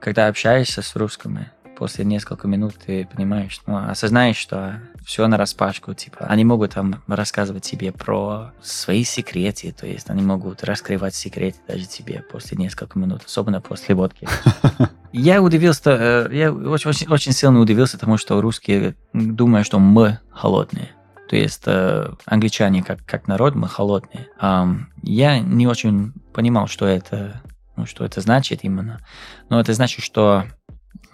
Когда 0.00 0.28
общаешься 0.28 0.80
с 0.80 0.94
русскими, 0.94 1.50
после 1.78 2.04
нескольких 2.04 2.44
минут 2.44 2.74
ты 2.84 3.06
понимаешь, 3.06 3.60
ну, 3.66 3.76
осознаешь, 3.76 4.36
что 4.36 4.80
все 5.06 5.28
на 5.28 5.36
распашку, 5.36 5.94
типа, 5.94 6.26
они 6.26 6.44
могут 6.44 6.74
там 6.74 7.02
рассказывать 7.06 7.62
тебе 7.62 7.92
про 7.92 8.50
свои 8.60 9.04
секреты, 9.04 9.72
то 9.72 9.86
есть 9.86 10.10
они 10.10 10.22
могут 10.22 10.64
раскрывать 10.64 11.14
секреты 11.14 11.58
даже 11.68 11.86
тебе 11.86 12.24
после 12.32 12.58
нескольких 12.58 12.96
минут, 12.96 13.22
особенно 13.24 13.60
после 13.60 13.94
водки. 13.94 14.26
Я 15.12 15.40
удивился, 15.40 16.28
я 16.30 16.52
очень, 16.52 16.90
очень, 16.90 17.08
очень 17.08 17.32
сильно 17.32 17.58
удивился 17.60 17.98
тому, 17.98 18.18
что 18.18 18.42
русские 18.42 18.94
думают, 19.14 19.66
что 19.66 19.78
мы 19.78 20.18
холодные. 20.30 20.90
То 21.30 21.36
есть 21.36 21.62
э, 21.64 22.12
англичане 22.26 22.82
как, 22.82 22.98
как 23.06 23.26
народ, 23.26 23.54
мы 23.54 23.68
холодные. 23.68 24.28
Um, 24.38 24.80
я 25.02 25.40
не 25.40 25.66
очень 25.66 26.12
понимал, 26.34 26.66
что 26.66 26.84
это, 26.86 27.40
ну, 27.74 27.86
что 27.86 28.04
это 28.04 28.20
значит 28.20 28.64
именно. 28.64 29.00
Но 29.48 29.58
это 29.58 29.72
значит, 29.72 30.04
что 30.04 30.44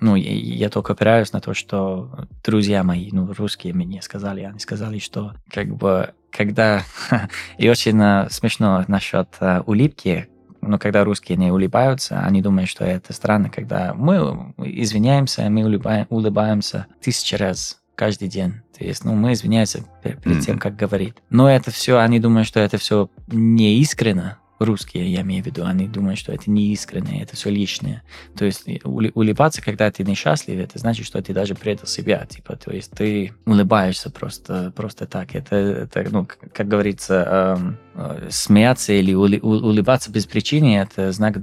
ну, 0.01 0.17
я, 0.17 0.33
я 0.33 0.71
только 0.71 0.93
опираюсь 0.93 1.33
на 1.33 1.41
то, 1.41 1.55
что 1.55 2.27
друзья 2.45 2.83
мои, 2.83 3.11
ну, 3.13 3.33
русские 3.33 3.75
мне 3.75 4.03
сказали, 4.03 4.43
они 4.43 4.59
сказали, 4.59 4.99
что 4.99 5.35
как 5.51 5.69
бы 5.75 6.13
когда... 6.31 6.83
И 7.59 7.69
очень 7.69 7.99
uh, 8.01 8.31
смешно 8.31 8.85
насчет 8.89 9.29
uh, 9.41 9.63
улыбки, 9.67 10.29
но 10.61 10.79
когда 10.79 11.05
русские 11.05 11.39
не 11.39 11.51
улыбаются, 11.51 12.21
они 12.21 12.43
думают, 12.43 12.69
что 12.69 12.85
это 12.85 13.13
странно, 13.13 13.51
когда 13.51 13.95
мы 13.95 14.55
извиняемся, 14.59 15.49
мы 15.51 15.65
улыбаем, 15.65 16.07
улыбаемся 16.11 16.87
тысячи 17.01 17.35
раз 17.35 17.81
каждый 17.95 18.29
день. 18.29 18.55
То 18.77 18.85
есть, 18.85 19.05
ну, 19.05 19.15
мы 19.15 19.35
извиняемся 19.35 19.85
перед 20.03 20.27
mm-hmm. 20.27 20.41
тем, 20.41 20.59
как 20.59 20.75
говорит. 20.75 21.23
Но 21.31 21.49
это 21.49 21.71
все, 21.71 21.99
они 21.99 22.19
думают, 22.19 22.49
что 22.49 22.61
это 22.61 22.79
все 22.79 23.09
не 23.29 23.79
искренно, 23.81 24.39
русские, 24.64 25.12
я 25.12 25.22
имею 25.22 25.42
в 25.42 25.46
виду, 25.46 25.64
они 25.64 25.87
думают, 25.87 26.18
что 26.18 26.33
это 26.33 26.50
не 26.50 26.72
искренне, 26.72 27.22
это 27.22 27.37
все 27.37 27.50
личное. 27.50 28.03
То 28.37 28.44
есть 28.44 28.64
улыбаться, 28.85 29.62
когда 29.62 29.90
ты 29.90 30.05
несчастлив, 30.05 30.59
это 30.59 30.79
значит, 30.79 31.07
что 31.07 31.20
ты 31.22 31.33
даже 31.33 31.55
предал 31.55 31.87
себя, 31.87 32.27
типа, 32.27 32.57
то 32.57 32.72
есть 32.72 32.90
ты 32.92 33.33
улыбаешься 33.46 34.11
просто, 34.11 34.72
просто 34.74 35.07
так. 35.07 35.35
Это, 35.35 35.57
это 35.57 36.07
ну, 36.11 36.27
как 36.53 36.68
говорится, 36.68 37.57
эм, 37.59 37.79
смеяться 38.29 38.93
или 38.93 39.15
улыбаться 39.15 40.11
без 40.11 40.27
причины, 40.27 40.77
это 40.79 41.13
знак 41.13 41.37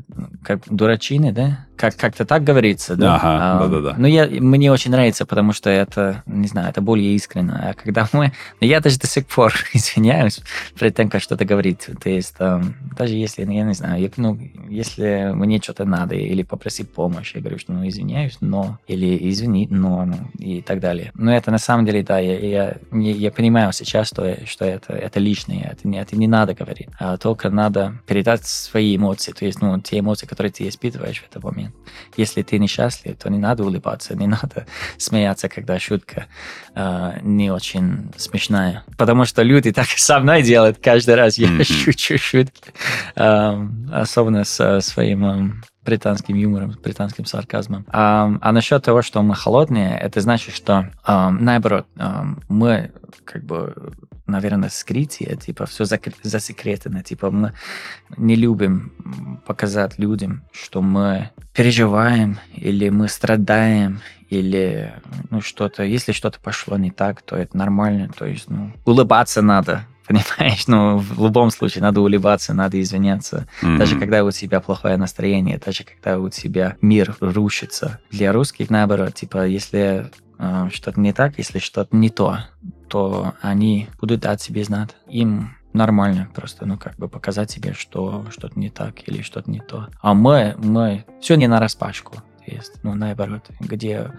как 0.43 0.61
дурачины, 0.67 1.31
да? 1.31 1.65
Как, 1.77 1.95
как-то 1.95 2.25
так 2.25 2.43
говорится, 2.43 2.95
да? 2.95 3.15
Ага, 3.15 3.67
да-да-да. 3.67 3.95
Но 3.97 4.07
я, 4.07 4.27
мне 4.27 4.71
очень 4.71 4.91
нравится, 4.91 5.25
потому 5.25 5.51
что 5.53 5.69
это, 5.69 6.23
не 6.27 6.47
знаю, 6.47 6.69
это 6.69 6.81
более 6.81 7.15
искренно. 7.15 7.69
А 7.69 7.73
когда 7.73 8.07
мы... 8.13 8.33
Я 8.59 8.81
даже 8.81 8.99
до 8.99 9.07
сих 9.07 9.25
пор 9.25 9.53
извиняюсь 9.73 10.41
перед 10.77 10.95
тем, 10.95 11.09
как 11.09 11.21
что-то 11.21 11.45
говорить. 11.45 11.87
То 12.03 12.09
есть 12.09 12.35
эм, 12.39 12.75
даже 12.95 13.15
если, 13.15 13.41
я 13.41 13.63
не 13.63 13.73
знаю, 13.73 14.11
ну, 14.17 14.37
если 14.69 15.31
мне 15.33 15.59
что-то 15.59 15.85
надо 15.85 16.15
или 16.15 16.43
попросить 16.43 16.91
помощи, 16.91 17.37
я 17.37 17.41
говорю, 17.41 17.57
что 17.57 17.73
ну 17.73 17.87
извиняюсь, 17.87 18.37
но, 18.41 18.77
или 18.87 19.17
извини, 19.29 19.67
но, 19.71 20.05
ну, 20.05 20.17
и 20.37 20.61
так 20.61 20.79
далее. 20.79 21.11
Но 21.15 21.33
это 21.33 21.49
на 21.49 21.57
самом 21.57 21.85
деле, 21.85 22.03
да, 22.03 22.19
я, 22.19 22.37
я, 22.37 22.77
я 22.91 23.31
понимаю 23.31 23.73
сейчас, 23.73 24.07
что, 24.09 24.37
что 24.45 24.65
это, 24.65 24.93
это 24.93 25.19
лишнее, 25.19 25.71
это 25.71 25.87
не, 25.87 25.99
это 25.99 26.15
не 26.15 26.27
надо 26.27 26.40
говорить, 26.47 26.89
а 26.99 27.17
только 27.17 27.49
надо 27.49 27.99
передать 28.05 28.45
свои 28.45 28.95
эмоции, 28.95 29.31
то 29.31 29.45
есть, 29.45 29.61
ну, 29.61 29.79
те 29.79 29.99
эмоции, 29.99 30.25
которые 30.25 30.51
ты 30.51 30.67
испытываешь 30.67 31.21
в 31.21 31.29
этот 31.29 31.43
момент. 31.43 31.75
Если 32.17 32.41
ты 32.41 32.59
несчастлив, 32.59 33.17
то 33.17 33.29
не 33.29 33.37
надо 33.37 33.63
улыбаться, 33.63 34.15
не 34.15 34.27
надо 34.41 34.65
смеяться, 34.97 35.49
когда 35.49 35.79
шутка 35.79 36.27
э, 36.75 37.19
не 37.21 37.51
очень 37.51 38.11
смешная. 38.17 38.83
Потому 38.97 39.25
что 39.25 39.41
люди 39.43 39.71
так 39.71 39.87
со 39.95 40.19
мной 40.19 40.43
делают 40.43 40.79
каждый 40.79 41.15
раз, 41.15 41.37
я 41.37 41.47
mm-hmm. 41.47 41.63
шучу 41.63 42.17
шутки 42.17 42.73
особенно 43.15 44.43
со 44.43 44.79
своим 44.81 45.63
британским 45.83 46.35
юмором, 46.35 46.75
британским 46.83 47.25
сарказмом. 47.25 47.85
А, 47.89 48.31
а 48.41 48.51
насчет 48.51 48.83
того, 48.83 49.01
что 49.01 49.21
мы 49.21 49.35
холодные, 49.35 49.97
это 49.97 50.21
значит, 50.21 50.55
что 50.55 50.91
наоборот, 51.05 51.87
мы 52.47 52.91
как 53.25 53.43
бы, 53.43 53.93
наверное, 54.31 54.69
скрытие, 54.69 55.35
типа, 55.35 55.65
все 55.65 55.85
засекретено, 55.85 57.01
типа, 57.01 57.29
мы 57.31 57.53
не 58.17 58.35
любим 58.35 59.41
показать 59.45 59.99
людям, 59.99 60.43
что 60.51 60.81
мы 60.81 61.29
переживаем 61.53 62.39
или 62.55 62.89
мы 62.89 63.07
страдаем 63.07 64.01
или 64.29 64.93
ну 65.29 65.41
что-то, 65.41 65.83
если 65.83 66.13
что-то 66.13 66.39
пошло 66.39 66.77
не 66.77 66.89
так, 66.89 67.21
то 67.21 67.35
это 67.35 67.57
нормально, 67.57 68.09
то 68.17 68.25
есть 68.25 68.49
ну 68.49 68.71
улыбаться 68.85 69.41
надо, 69.41 69.85
понимаешь? 70.07 70.67
Ну, 70.67 70.97
в 70.97 71.21
любом 71.23 71.51
случае, 71.51 71.81
надо 71.81 72.01
улыбаться, 72.01 72.53
надо 72.53 72.81
извиняться. 72.81 73.47
Mm-hmm. 73.61 73.77
Даже 73.77 73.99
когда 73.99 74.23
у 74.23 74.31
тебя 74.31 74.59
плохое 74.59 74.97
настроение, 74.97 75.59
даже 75.63 75.83
когда 75.83 76.19
у 76.19 76.29
тебя 76.29 76.77
мир 76.81 77.15
рушится. 77.19 77.99
Для 78.09 78.31
русских, 78.31 78.69
наоборот, 78.69 79.13
типа, 79.13 79.45
если 79.45 80.09
э, 80.39 80.69
что-то 80.71 80.99
не 80.99 81.13
так, 81.13 81.37
если 81.37 81.59
что-то 81.59 81.95
не 81.95 82.09
то, 82.09 82.39
то 82.91 83.35
они 83.41 83.87
будут 84.01 84.19
дать 84.19 84.41
себе 84.41 84.65
знать. 84.65 84.89
Им 85.07 85.55
нормально 85.71 86.27
просто, 86.35 86.65
ну, 86.65 86.77
как 86.77 86.97
бы 86.97 87.07
показать 87.07 87.49
себе, 87.49 87.73
что 87.73 88.25
что-то 88.29 88.59
не 88.59 88.69
так 88.69 89.07
или 89.07 89.21
что-то 89.21 89.49
не 89.49 89.61
то. 89.61 89.87
А 90.01 90.13
мы, 90.13 90.55
мы 90.57 91.05
все 91.21 91.35
не 91.35 91.47
на 91.47 91.61
распашку 91.61 92.15
есть, 92.45 92.83
ну, 92.83 92.95
наоборот, 92.95 93.45
где 93.61 94.11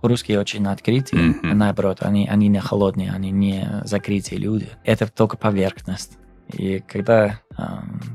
русские 0.00 0.38
очень 0.38 0.64
открытые, 0.66 1.32
mm-hmm. 1.32 1.54
наоборот, 1.54 1.98
они, 2.02 2.28
они 2.28 2.46
не 2.46 2.60
холодные, 2.60 3.10
они 3.10 3.30
не 3.30 3.82
закрытые 3.84 4.38
люди. 4.38 4.68
Это 4.84 5.08
только 5.08 5.36
поверхность. 5.36 6.18
И 6.52 6.80
когда 6.86 7.40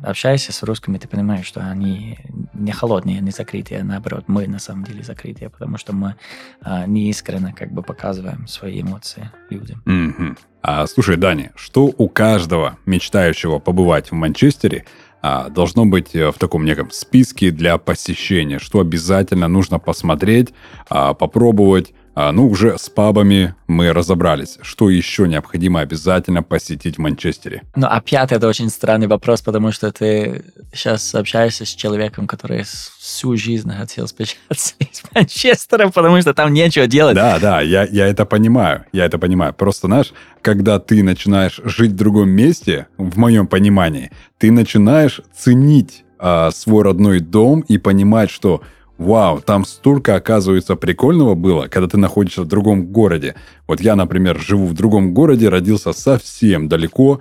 общаешься 0.03 0.51
с 0.51 0.63
русскими, 0.63 0.97
ты 0.97 1.07
понимаешь, 1.07 1.45
что 1.45 1.61
они 1.61 2.17
не 2.53 2.71
холодные, 2.71 3.19
не 3.21 3.31
закрытые, 3.31 3.81
а 3.81 3.83
наоборот, 3.83 4.25
мы 4.27 4.47
на 4.47 4.59
самом 4.59 4.83
деле 4.83 5.03
закрытые, 5.03 5.49
потому 5.49 5.77
что 5.77 5.93
мы 5.93 6.15
э, 6.63 6.85
неискренне 6.87 7.53
как 7.53 7.71
бы 7.71 7.81
показываем 7.81 8.47
свои 8.47 8.81
эмоции 8.81 9.31
людям. 9.49 9.81
Mm-hmm. 9.85 10.37
А, 10.61 10.87
слушай, 10.87 11.17
Дани, 11.17 11.51
что 11.55 11.85
у 11.85 12.09
каждого 12.09 12.77
мечтающего 12.85 13.59
побывать 13.59 14.11
в 14.11 14.13
Манчестере 14.13 14.85
а, 15.21 15.49
должно 15.49 15.85
быть 15.85 16.15
э, 16.15 16.31
в 16.31 16.37
таком 16.37 16.65
неком 16.65 16.91
списке 16.91 17.49
для 17.49 17.77
посещения, 17.77 18.59
что 18.59 18.79
обязательно 18.79 19.47
нужно 19.47 19.79
посмотреть, 19.79 20.53
а, 20.87 21.15
попробовать. 21.15 21.93
А, 22.15 22.31
ну, 22.31 22.47
уже 22.47 22.77
с 22.77 22.89
пабами 22.89 23.55
мы 23.67 23.91
разобрались. 23.91 24.57
Что 24.61 24.89
еще 24.89 25.27
необходимо 25.27 25.81
обязательно 25.81 26.41
посетить 26.43 26.95
в 26.95 26.99
Манчестере? 26.99 27.63
Ну, 27.75 27.87
опять 27.87 28.31
это 28.31 28.47
очень 28.47 28.69
странный 28.69 29.07
вопрос, 29.07 29.41
потому 29.41 29.73
что 29.73 29.91
ты 29.91 30.45
сейчас 30.73 31.13
общаешься 31.13 31.65
с 31.65 31.69
человеком, 31.69 32.25
который 32.25 32.63
всю 32.63 33.35
жизнь 33.35 33.69
хотел 33.69 34.07
спечататься 34.07 34.75
из 34.79 35.03
Манчестера, 35.13 35.89
потому 35.89 36.21
что 36.21 36.33
там 36.33 36.53
нечего 36.53 36.87
делать. 36.87 37.15
Да, 37.15 37.37
да, 37.37 37.59
я, 37.59 37.83
я 37.83 38.07
это 38.07 38.25
понимаю, 38.25 38.85
я 38.93 39.03
это 39.03 39.19
понимаю. 39.19 39.53
Просто, 39.53 39.87
знаешь, 39.87 40.13
когда 40.41 40.79
ты 40.79 41.03
начинаешь 41.03 41.59
жить 41.65 41.91
в 41.91 41.95
другом 41.95 42.29
месте, 42.29 42.87
в 42.97 43.17
моем 43.17 43.45
понимании, 43.45 44.11
ты 44.37 44.53
начинаешь 44.53 45.19
ценить 45.37 46.05
а, 46.17 46.51
свой 46.51 46.83
родной 46.85 47.19
дом 47.19 47.59
и 47.67 47.77
понимать, 47.77 48.31
что 48.31 48.61
Вау, 48.97 49.41
там 49.41 49.65
столько, 49.65 50.15
оказывается, 50.15 50.75
прикольного 50.75 51.35
было, 51.35 51.67
когда 51.67 51.87
ты 51.87 51.97
находишься 51.97 52.43
в 52.43 52.47
другом 52.47 52.85
городе. 52.85 53.35
Вот 53.67 53.81
я, 53.81 53.95
например, 53.95 54.39
живу 54.39 54.65
в 54.67 54.73
другом 54.73 55.13
городе, 55.13 55.49
родился 55.49 55.91
совсем 55.91 56.69
далеко, 56.69 57.19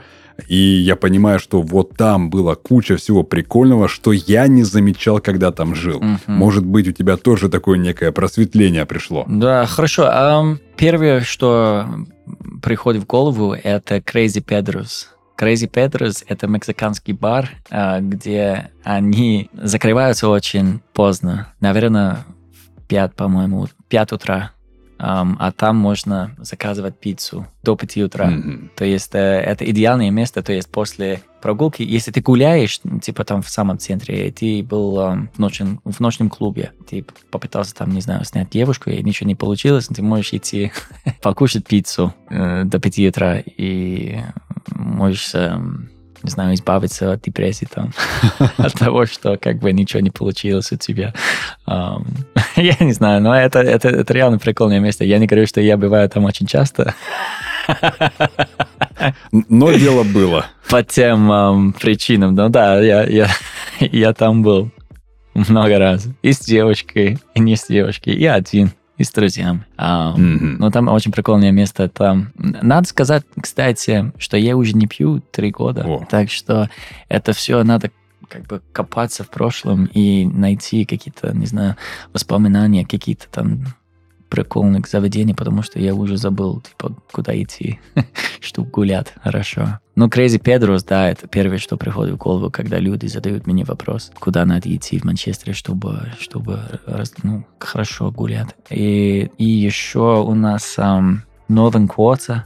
и 0.49 0.57
я 0.57 0.97
понимаю, 0.97 1.39
что 1.39 1.63
вот 1.63 1.97
там 1.97 2.31
была 2.31 2.55
куча 2.55 2.97
всего 2.97 3.23
прикольного, 3.23 3.89
что 3.89 4.13
я 4.13 4.47
не 4.47 4.63
замечал, 4.63 5.21
когда 5.21 5.53
там 5.53 5.75
жил. 5.75 5.99
Угу. 5.99 6.19
Может 6.27 6.65
быть, 6.65 6.89
у 6.89 6.93
тебя 6.93 7.17
тоже 7.17 7.49
такое 7.49 7.79
некое 7.79 8.13
просветление 8.13 8.85
пришло. 8.85 9.25
Да, 9.29 9.67
хорошо. 9.67 10.05
А, 10.07 10.57
первое, 10.77 11.21
что 11.21 11.87
приходит 12.63 13.03
в 13.03 13.07
голову, 13.07 13.55
это 13.55 13.97
Crazy 13.97 14.45
Pedros. 14.45 15.07
Crazy 15.37 15.69
Petrus— 15.71 16.25
это 16.29 16.47
мексиканский 16.47 17.13
бар, 17.13 17.51
а, 17.71 18.01
где 18.01 18.71
они 18.83 19.51
закрываются 19.53 20.29
очень 20.29 20.81
поздно. 20.93 21.49
Наверное, 21.61 22.25
в 22.77 22.87
5, 22.87 23.15
по-моему, 23.15 23.69
5 23.89 24.13
утра. 24.13 24.53
Um, 24.97 25.35
а 25.41 25.51
там 25.51 25.77
можно 25.77 26.37
заказывать 26.39 26.99
пиццу 26.99 27.49
до 27.65 27.75
5 27.75 27.97
утра. 27.99 28.31
Mm-hmm. 28.31 28.71
То 28.77 28.85
есть 28.85 29.13
э, 29.15 29.19
это 29.19 29.69
идеальное 29.69 30.11
место, 30.11 30.41
то 30.41 30.53
есть 30.53 30.71
после 30.71 31.21
прогулки, 31.43 31.83
если 31.83 32.13
ты 32.13 32.21
гуляешь, 32.23 32.81
типа 33.03 33.25
там 33.25 33.43
в 33.43 33.49
самом 33.49 33.79
центре, 33.79 34.29
и 34.29 34.31
ты 34.31 34.63
был 34.63 34.97
um, 34.99 35.29
в, 35.35 35.39
ночном, 35.41 35.81
в 35.85 35.99
ночном 35.99 36.31
клубе, 36.31 36.73
ты 36.89 37.05
попытался 37.33 37.75
там, 37.75 37.91
не 37.91 38.01
знаю, 38.01 38.25
снять 38.25 38.51
девушку, 38.51 38.89
и 38.89 39.03
ничего 39.03 39.27
не 39.27 39.35
получилось, 39.35 39.89
ты 39.89 40.01
можешь 40.01 40.33
идти 40.33 40.71
покушать 41.23 41.67
пиццу 41.67 42.15
э, 42.31 42.63
до 42.65 42.79
5 42.79 42.99
утра, 43.01 43.41
и 43.45 44.21
можешь, 44.71 45.31
эм, 45.35 45.91
не 46.23 46.31
знаю, 46.31 46.55
избавиться 46.55 47.13
от 47.13 47.23
депрессии 47.23 47.69
там, 47.73 47.93
от 48.57 48.73
того, 48.75 49.07
что 49.07 49.37
как 49.37 49.59
бы 49.59 49.73
ничего 49.73 50.01
не 50.01 50.11
получилось 50.11 50.73
у 50.73 50.77
тебя. 50.77 51.15
Я 51.67 52.77
не 52.81 52.93
знаю, 52.93 53.21
но 53.23 53.35
это, 53.35 53.61
это, 53.61 53.89
это 53.89 54.13
реально 54.15 54.39
прикольное 54.39 54.81
место. 54.81 55.05
Я 55.05 55.19
не 55.19 55.27
говорю, 55.27 55.47
что 55.47 55.61
я 55.61 55.77
бываю 55.77 56.09
там 56.09 56.25
очень 56.25 56.47
часто. 56.47 56.95
Но 59.33 59.73
дело 59.73 60.05
было. 60.05 60.47
По 60.69 60.83
тем 60.83 61.31
um, 61.31 61.73
причинам. 61.79 62.35
Ну 62.35 62.49
да, 62.49 62.81
я, 62.81 63.05
я, 63.05 63.29
я 63.81 64.13
там 64.13 64.43
был 64.43 64.71
много 65.35 65.79
раз. 65.79 66.07
И 66.23 66.33
с 66.33 66.41
девочкой, 66.41 67.19
и 67.35 67.41
не 67.41 67.57
с 67.57 67.67
девочкой, 67.67 68.15
и 68.15 68.27
один 68.27 68.73
и 68.97 69.05
с 69.05 69.11
друзьями. 69.11 69.65
А, 69.77 70.15
mm-hmm. 70.17 70.57
Ну, 70.59 70.71
там 70.71 70.89
очень 70.89 71.13
прикольное 71.13 71.51
место. 71.51 71.89
Там, 71.89 72.33
надо 72.37 72.87
сказать, 72.87 73.25
кстати, 73.41 74.13
что 74.19 74.37
я 74.37 74.57
уже 74.57 74.75
не 74.75 74.87
пью 74.87 75.21
три 75.21 75.51
года. 75.51 75.83
Oh. 75.83 76.07
Так 76.09 76.31
что 76.31 76.71
это 77.09 77.33
все 77.33 77.63
надо 77.65 77.91
как 78.29 78.47
бы 78.47 78.63
копаться 78.73 79.25
в 79.25 79.31
прошлом 79.31 79.87
и 79.87 80.25
найти 80.25 80.85
какие-то, 80.85 81.37
не 81.37 81.47
знаю, 81.47 81.77
воспоминания, 82.13 82.87
какие-то 82.87 83.27
там 83.31 83.65
прикольных 84.29 84.89
заведений, 84.89 85.35
потому 85.35 85.63
что 85.63 85.79
я 85.79 85.95
уже 85.95 86.17
забыл, 86.17 86.61
типа, 86.61 86.97
куда 87.13 87.41
идти, 87.41 87.81
чтобы 88.41 88.71
гулять 88.71 89.13
хорошо. 89.23 89.79
Ну, 89.97 90.09
Crazy 90.09 90.41
Pedros, 90.43 90.85
да, 90.87 91.11
это 91.11 91.29
первое, 91.29 91.59
что 91.59 91.77
приходит 91.77 92.15
в 92.15 92.19
голову, 92.19 92.51
когда 92.51 92.79
люди 92.79 93.07
задают 93.07 93.47
мне 93.47 93.65
вопрос, 93.65 94.11
куда 94.19 94.45
надо 94.45 94.75
идти 94.75 94.99
в 94.99 95.05
Манчестере, 95.05 95.53
чтобы, 95.53 96.13
чтобы 96.19 96.61
ну, 97.23 97.47
хорошо 97.59 98.11
гулять. 98.11 98.55
И, 98.71 99.31
и 99.39 99.45
еще 99.45 100.23
у 100.23 100.35
нас 100.35 100.79
um, 100.79 101.19
Northern 101.49 101.89
Quarter. 101.89 102.43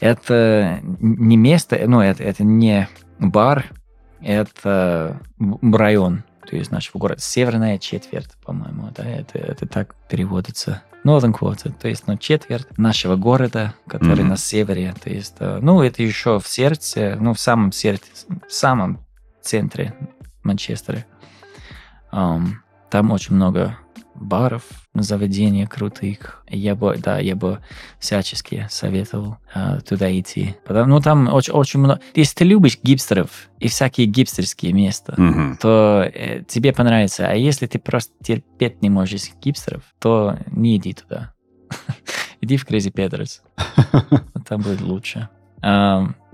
Это 0.00 0.80
не 0.82 1.36
место, 1.36 1.80
ну, 1.86 2.00
это, 2.00 2.22
это 2.22 2.44
не 2.44 2.88
бар, 3.18 3.66
это 4.20 5.20
район, 5.40 6.24
то 6.48 6.56
есть 6.56 6.70
нашего 6.70 6.98
города. 6.98 7.20
Северная 7.20 7.78
четверть, 7.78 8.32
по-моему, 8.44 8.90
да, 8.94 9.04
это, 9.04 9.38
это 9.38 9.66
так 9.66 9.94
переводится. 10.08 10.82
Northern 11.04 11.38
Quarter, 11.38 11.72
то 11.78 11.88
есть 11.88 12.06
ну, 12.06 12.16
четверть 12.16 12.78
нашего 12.78 13.16
города, 13.16 13.74
который 13.86 14.24
mm-hmm. 14.24 14.28
на 14.28 14.36
севере. 14.36 14.94
То 15.02 15.10
есть, 15.10 15.36
э, 15.38 15.58
ну, 15.60 15.82
это 15.82 16.02
еще 16.02 16.40
в 16.40 16.48
сердце, 16.48 17.16
ну, 17.20 17.34
в 17.34 17.40
самом 17.40 17.72
сердце, 17.72 18.06
в 18.48 18.52
самом 18.52 19.04
центре 19.42 19.94
Манчестера. 20.42 21.04
Um, 22.12 22.54
там 22.90 23.10
очень 23.10 23.34
много 23.34 23.76
баров, 24.14 24.64
заведения 24.94 25.66
крутых. 25.66 26.42
Я 26.48 26.74
бы, 26.74 26.96
да, 26.96 27.18
я 27.18 27.36
бы 27.36 27.60
всячески 27.98 28.66
советовал 28.70 29.38
э, 29.54 29.80
туда 29.86 30.16
идти. 30.18 30.56
Потому, 30.64 30.86
ну, 30.86 31.00
там 31.00 31.32
очень, 31.32 31.52
очень 31.52 31.80
много... 31.80 32.00
Если 32.14 32.34
ты 32.34 32.44
любишь 32.44 32.78
гипстеров 32.82 33.48
и 33.58 33.68
всякие 33.68 34.06
гипстерские 34.06 34.72
места, 34.72 35.14
mm-hmm. 35.16 35.56
то 35.60 36.04
э, 36.12 36.42
тебе 36.46 36.72
понравится. 36.72 37.26
А 37.28 37.34
если 37.34 37.66
ты 37.66 37.78
просто 37.78 38.12
терпеть 38.22 38.82
не 38.82 38.90
можешь 38.90 39.30
гипстеров, 39.42 39.82
то 39.98 40.38
не 40.50 40.76
иди 40.76 40.92
туда. 40.92 41.32
Иди 42.40 42.56
в 42.56 42.66
Crazy 42.66 42.92
Peters. 42.92 43.40
Там 44.48 44.60
будет 44.60 44.80
лучше. 44.80 45.28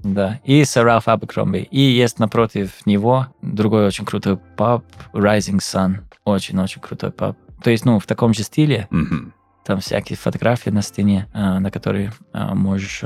Да, 0.02 0.40
и 0.44 0.62
Ralph 0.62 1.04
Abercrombie. 1.04 1.68
И 1.70 1.80
есть 1.80 2.18
напротив 2.18 2.84
него 2.86 3.28
другой 3.42 3.86
очень 3.86 4.04
крутой 4.04 4.38
паб, 4.56 4.84
Rising 5.12 5.58
Sun. 5.58 5.98
Очень-очень 6.24 6.80
крутой 6.80 7.12
паб. 7.12 7.36
То 7.62 7.70
есть, 7.70 7.84
ну, 7.84 7.98
в 7.98 8.06
таком 8.06 8.34
же 8.34 8.42
стиле. 8.42 8.88
Mm-hmm. 8.90 9.32
Там 9.64 9.80
всякие 9.80 10.16
фотографии 10.16 10.70
на 10.70 10.82
стене, 10.82 11.28
а, 11.32 11.60
на 11.60 11.70
которые 11.70 12.12
а, 12.32 12.54
можешь 12.54 13.02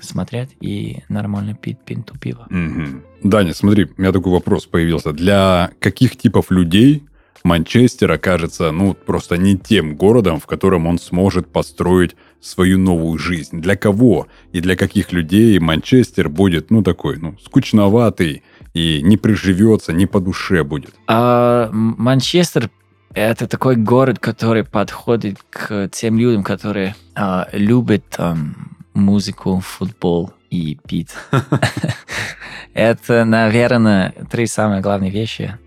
смотреть 0.00 0.56
и 0.60 1.02
нормально 1.08 1.54
пить 1.54 1.78
пинту 1.84 2.18
пива. 2.18 2.46
Mm-hmm. 2.50 3.02
Даня, 3.22 3.54
смотри, 3.54 3.84
у 3.96 4.00
меня 4.00 4.12
такой 4.12 4.32
вопрос 4.32 4.66
появился. 4.66 5.12
Для 5.12 5.70
каких 5.78 6.16
типов 6.16 6.50
людей 6.50 7.04
Манчестер 7.44 8.10
окажется, 8.10 8.72
ну, 8.72 8.94
просто 8.94 9.36
не 9.36 9.58
тем 9.58 9.96
городом, 9.96 10.40
в 10.40 10.46
котором 10.46 10.86
он 10.86 10.98
сможет 10.98 11.46
построить 11.46 12.16
свою 12.40 12.78
новую 12.78 13.18
жизнь. 13.18 13.60
Для 13.60 13.76
кого 13.76 14.28
и 14.52 14.60
для 14.60 14.76
каких 14.76 15.12
людей 15.12 15.58
Манчестер 15.58 16.30
будет, 16.30 16.70
ну, 16.70 16.82
такой, 16.82 17.18
ну, 17.18 17.36
скучноватый 17.44 18.42
и 18.72 19.02
не 19.02 19.18
приживется, 19.18 19.92
не 19.92 20.06
по 20.06 20.20
душе 20.20 20.64
будет? 20.64 20.94
А, 21.06 21.68
Манчестер 21.70 22.70
это 23.14 23.46
такой 23.46 23.76
город, 23.76 24.18
который 24.18 24.64
подходит 24.64 25.38
к 25.50 25.88
тем 25.92 26.18
людям, 26.18 26.42
которые 26.42 26.94
а, 27.14 27.48
любят 27.52 28.04
там, 28.10 28.76
музыку, 28.92 29.60
футбол 29.60 30.32
и 30.50 30.78
пить. 30.86 31.10
Это, 32.74 33.24
наверное, 33.24 34.12
три 34.30 34.46
самые 34.46 34.80
главные 34.80 35.10
вещи 35.10 35.58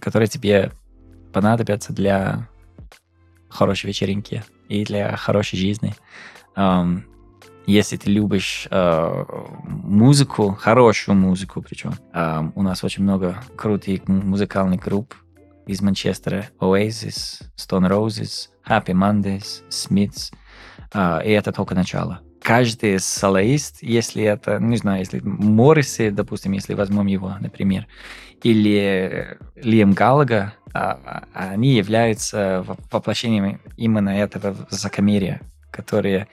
которые 0.00 0.28
тебе 0.28 0.72
понадобятся 1.32 1.92
для 1.92 2.48
хорошей 3.48 3.86
вечеринки 3.86 4.42
и 4.68 4.84
для 4.84 5.16
хорошей 5.16 5.58
жизни. 5.58 5.94
Если 7.66 7.96
ты 7.96 8.10
любишь 8.10 8.66
uh, 8.70 9.24
музыку, 9.68 10.56
хорошую 10.58 11.14
музыку 11.16 11.62
причем, 11.62 11.92
у 12.56 12.62
нас 12.62 12.82
очень 12.82 13.04
много 13.04 13.40
крутых 13.54 14.08
музыкальных 14.08 14.80
групп 14.80 15.14
из 15.70 15.80
Манчестера. 15.82 16.48
Oasis, 16.60 17.42
Stone 17.56 17.88
Roses, 17.88 18.48
Happy 18.68 18.92
Mondays, 18.92 19.62
Smiths. 19.68 20.32
Uh, 20.92 21.24
и 21.24 21.30
это 21.30 21.52
только 21.52 21.74
начало 21.74 22.20
каждый 22.42 22.98
солоист, 22.98 23.78
если 23.82 24.24
это, 24.24 24.58
не 24.58 24.76
знаю, 24.76 25.00
если 25.00 25.20
Моррисы, 25.22 26.10
допустим, 26.10 26.52
если 26.52 26.74
возьмем 26.74 27.06
его, 27.06 27.36
например, 27.38 27.86
или 28.42 29.38
Лиам 29.56 29.92
Галлага, 29.92 30.54
а, 30.72 31.26
а, 31.34 31.50
они 31.50 31.74
являются 31.74 32.64
воплощением 32.90 33.60
именно 33.76 34.10
этого 34.10 34.56
закомерия, 34.70 35.42
которое 35.70 36.28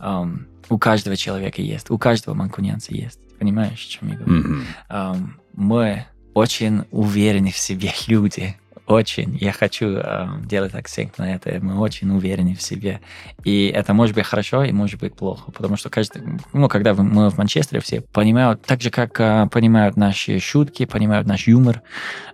um, 0.00 0.46
у 0.68 0.78
каждого 0.78 1.16
человека 1.16 1.62
есть, 1.62 1.90
у 1.90 1.98
каждого 1.98 2.34
манкунянца 2.34 2.94
есть. 2.94 3.20
Понимаешь, 3.38 3.84
о 3.84 3.88
чем 3.88 4.08
я 4.08 4.16
говорю? 4.16 4.42
Mm-hmm. 4.42 4.64
Um, 4.90 5.28
мы 5.54 6.06
очень 6.34 6.84
уверены 6.90 7.50
в 7.52 7.58
себе 7.58 7.92
люди, 8.06 8.56
очень. 8.92 9.36
Я 9.40 9.52
хочу 9.52 9.96
э, 9.96 10.28
делать 10.44 10.74
акцент 10.74 11.18
на 11.18 11.34
это. 11.34 11.58
Мы 11.60 11.78
очень 11.78 12.10
уверены 12.10 12.54
в 12.54 12.62
себе. 12.62 13.00
И 13.44 13.66
это 13.68 13.94
может 13.94 14.14
быть 14.14 14.26
хорошо 14.26 14.62
и 14.64 14.72
может 14.72 15.00
быть 15.00 15.14
плохо. 15.14 15.50
Потому 15.50 15.76
что 15.76 15.90
каждый, 15.90 16.22
ну, 16.52 16.68
когда 16.68 16.94
мы 16.94 17.30
в 17.30 17.38
Манчестере, 17.38 17.80
все 17.80 18.00
понимают, 18.00 18.62
так 18.62 18.80
же, 18.80 18.90
как 18.90 19.18
э, 19.20 19.48
понимают 19.50 19.96
наши 19.96 20.38
шутки, 20.38 20.84
понимают 20.84 21.26
наш 21.26 21.46
юмор. 21.46 21.82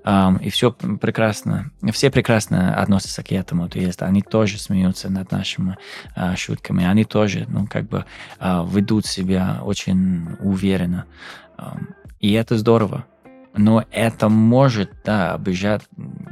Э, 0.05 0.31
и 0.41 0.51
все 0.51 0.73
прекрасно. 0.73 1.71
Все 1.93 2.11
прекрасно 2.11 2.75
относятся 2.75 3.23
к 3.23 3.33
этому. 3.33 3.69
То 3.69 3.79
есть 3.79 4.03
они 4.03 4.23
тоже 4.23 4.59
смеются 4.59 5.11
над 5.11 5.31
нашими 5.33 5.77
э, 6.17 6.37
шутками. 6.37 6.85
Они 6.85 7.05
тоже, 7.05 7.47
ну, 7.49 7.67
как 7.67 7.89
бы 7.89 8.05
э, 8.41 8.67
ведут 8.71 9.07
себя 9.07 9.61
очень 9.63 10.37
уверенно. 10.41 11.05
Э, 11.57 11.73
и 12.21 12.33
это 12.33 12.59
здорово 12.59 13.05
но 13.59 13.85
это 13.91 14.29
может, 14.29 14.93
да, 15.05 15.35
обижать 15.35 15.83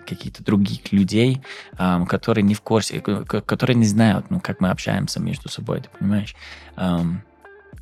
каких-то 0.06 0.44
других 0.44 0.92
людей, 0.92 1.42
um, 1.78 2.06
которые 2.06 2.44
не 2.44 2.54
в 2.54 2.62
курсе, 2.62 3.00
которые 3.00 3.76
не 3.76 3.84
знают, 3.84 4.30
ну, 4.30 4.40
как 4.40 4.60
мы 4.60 4.70
общаемся 4.70 5.20
между 5.20 5.48
собой, 5.48 5.80
ты 5.80 5.88
понимаешь? 5.98 6.34
Um, 6.76 7.16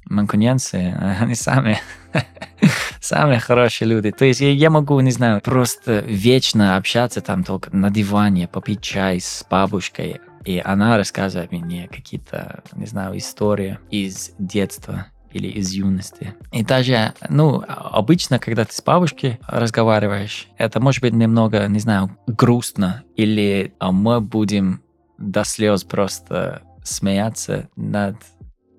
манкунянцы, 0.06 0.76
они 1.20 1.34
сами, 1.34 1.78
самые 3.00 3.38
хорошие 3.38 3.88
люди. 3.88 4.10
То 4.10 4.24
есть 4.24 4.40
я 4.40 4.70
могу, 4.70 4.98
не 5.00 5.10
знаю, 5.10 5.40
просто 5.42 6.00
вечно 6.00 6.76
общаться 6.76 7.20
там 7.20 7.44
только 7.44 7.74
на 7.76 7.90
диване, 7.90 8.48
попить 8.48 8.80
чай 8.80 9.20
с 9.20 9.44
бабушкой, 9.48 10.20
и 10.44 10.60
она 10.64 10.96
рассказывает 10.96 11.52
мне 11.52 11.88
какие-то, 11.88 12.62
не 12.72 12.86
знаю, 12.86 13.16
истории 13.18 13.78
из 13.90 14.32
детства 14.38 15.06
или 15.34 15.48
из 15.48 15.72
юности. 15.72 16.34
И 16.52 16.64
даже, 16.64 17.12
ну, 17.28 17.62
обычно, 17.66 18.38
когда 18.38 18.64
ты 18.64 18.72
с 18.72 18.82
бабушкой 18.82 19.40
разговариваешь, 19.46 20.48
это 20.56 20.80
может 20.80 21.02
быть 21.02 21.12
немного, 21.12 21.66
не 21.66 21.80
знаю, 21.80 22.16
грустно, 22.26 23.02
или 23.16 23.74
а 23.78 23.92
мы 23.92 24.20
будем 24.20 24.80
до 25.18 25.44
слез 25.44 25.84
просто 25.84 26.62
смеяться 26.84 27.68
над 27.76 28.16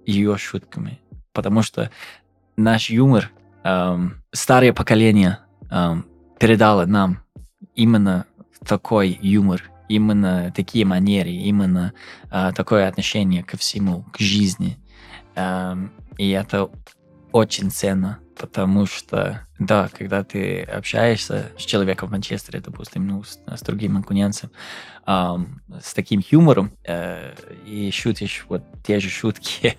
ее 0.05 0.37
шутками. 0.37 0.99
Потому 1.33 1.61
что 1.61 1.91
наш 2.55 2.89
юмор, 2.89 3.31
эм, 3.63 4.23
старое 4.31 4.71
поколение 4.71 5.39
эм, 5.69 6.05
передало 6.39 6.85
нам 6.85 7.19
именно 7.75 8.25
такой 8.65 9.17
юмор, 9.21 9.63
именно 9.89 10.53
такие 10.55 10.85
манеры, 10.85 11.29
именно 11.29 11.93
э, 12.31 12.51
такое 12.55 12.87
отношение 12.87 13.43
ко 13.43 13.57
всему, 13.57 14.05
к 14.13 14.19
жизни. 14.19 14.77
Эм, 15.35 15.91
и 16.17 16.29
это 16.31 16.69
очень 17.31 17.69
ценно, 17.69 18.19
потому 18.37 18.85
что, 18.85 19.45
да, 19.59 19.89
когда 19.89 20.23
ты 20.23 20.61
общаешься 20.61 21.51
с 21.57 21.63
человеком 21.63 22.07
в 22.07 22.11
Манчестере, 22.13 22.61
допустим, 22.61 23.07
ну, 23.07 23.23
с, 23.23 23.39
с 23.45 23.61
другим 23.61 23.95
манкунянцем, 23.95 24.51
эм, 25.05 25.61
с 25.81 25.93
таким 25.93 26.23
юмором, 26.31 26.71
э, 26.85 27.33
и 27.65 27.91
шутишь 27.91 28.45
вот 28.47 28.63
те 28.85 29.01
же 29.01 29.09
шутки, 29.09 29.77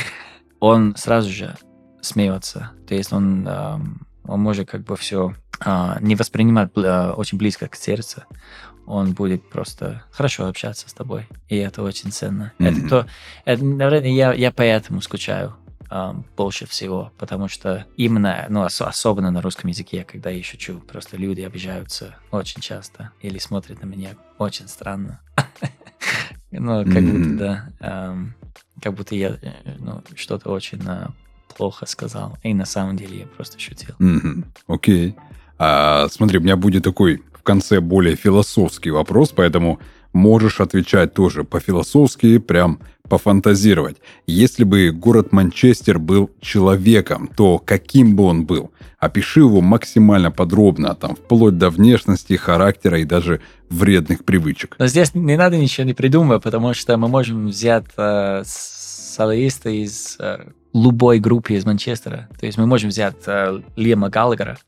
он 0.60 0.96
сразу 0.96 1.30
же 1.30 1.56
смеется. 2.00 2.70
То 2.88 2.94
есть 2.94 3.12
он, 3.12 3.46
э, 3.46 3.78
он 4.24 4.40
может 4.40 4.68
как 4.70 4.84
бы 4.84 4.96
все 4.96 5.34
э, 5.64 5.96
не 6.00 6.14
воспринимать 6.14 6.70
э, 6.76 7.10
очень 7.10 7.38
близко 7.38 7.68
к 7.68 7.76
сердцу. 7.76 8.22
Он 8.86 9.12
будет 9.12 9.48
просто 9.48 10.04
хорошо 10.10 10.46
общаться 10.46 10.88
с 10.88 10.92
тобой. 10.92 11.26
И 11.48 11.56
это 11.56 11.82
очень 11.82 12.12
ценно. 12.12 12.52
Mm-hmm. 12.58 12.68
Это 12.68 12.88
то, 12.88 13.06
это, 13.44 13.64
наверное, 13.64 14.10
я, 14.10 14.32
я 14.32 14.52
поэтому 14.52 15.00
скучаю 15.00 15.56
больше 16.36 16.66
всего, 16.66 17.12
потому 17.18 17.48
что 17.48 17.86
именно, 17.96 18.46
ну, 18.48 18.62
ос- 18.62 18.80
особенно 18.80 19.30
на 19.30 19.40
русском 19.42 19.70
языке, 19.70 20.04
когда 20.04 20.30
я 20.30 20.42
шучу, 20.42 20.80
просто 20.80 21.16
люди 21.16 21.42
обижаются 21.42 22.16
очень 22.32 22.60
часто 22.60 23.10
или 23.20 23.38
смотрят 23.38 23.80
на 23.82 23.86
меня 23.86 24.10
очень 24.38 24.68
странно. 24.68 25.20
Ну, 26.56 26.84
как 26.84 27.02
будто, 27.02 27.68
да, 27.80 28.16
как 28.80 28.94
будто 28.94 29.16
я 29.16 29.30
э, 29.42 29.52
ну, 29.80 30.02
что-то 30.14 30.50
очень 30.50 30.80
э, 30.86 31.08
плохо 31.56 31.84
сказал. 31.86 32.38
И 32.44 32.54
на 32.54 32.64
самом 32.64 32.96
деле 32.96 33.18
я 33.20 33.26
просто 33.26 33.58
шутил. 33.58 33.94
Окей. 34.68 35.16
А, 35.58 36.06
смотри, 36.10 36.38
у 36.38 36.42
меня 36.42 36.56
будет 36.56 36.84
такой 36.84 37.24
в 37.32 37.42
конце 37.42 37.80
более 37.80 38.14
философский 38.14 38.90
вопрос, 38.90 39.30
поэтому 39.34 39.80
можешь 40.12 40.60
отвечать 40.60 41.12
тоже 41.14 41.42
по-философски, 41.42 42.38
прям 42.38 42.78
пофантазировать. 43.08 43.98
Если 44.26 44.64
бы 44.64 44.90
город 44.90 45.32
Манчестер 45.32 45.98
был 45.98 46.30
человеком, 46.40 47.28
то 47.28 47.58
каким 47.58 48.16
бы 48.16 48.24
он 48.24 48.46
был? 48.46 48.70
Опиши 48.98 49.40
его 49.40 49.60
максимально 49.60 50.30
подробно, 50.30 50.94
там, 50.94 51.14
вплоть 51.14 51.58
до 51.58 51.68
внешности, 51.68 52.34
характера 52.36 52.98
и 53.00 53.04
даже 53.04 53.40
вредных 53.68 54.24
привычек. 54.24 54.76
Но 54.78 54.86
здесь 54.86 55.14
не 55.14 55.36
надо 55.36 55.58
ничего 55.58 55.86
не 55.86 55.92
придумывать, 55.92 56.42
потому 56.42 56.72
что 56.72 56.96
мы 56.96 57.08
можем 57.08 57.48
взять 57.48 57.84
э, 57.96 58.42
солиста 58.46 59.68
из 59.68 60.16
э, 60.18 60.48
любой 60.72 61.18
группы 61.18 61.54
из 61.54 61.66
Манчестера. 61.66 62.28
То 62.40 62.46
есть 62.46 62.56
мы 62.56 62.66
можем 62.66 62.88
взять 62.88 63.16
э, 63.26 63.60
Лиама 63.76 64.08
Галлагера, 64.08 64.58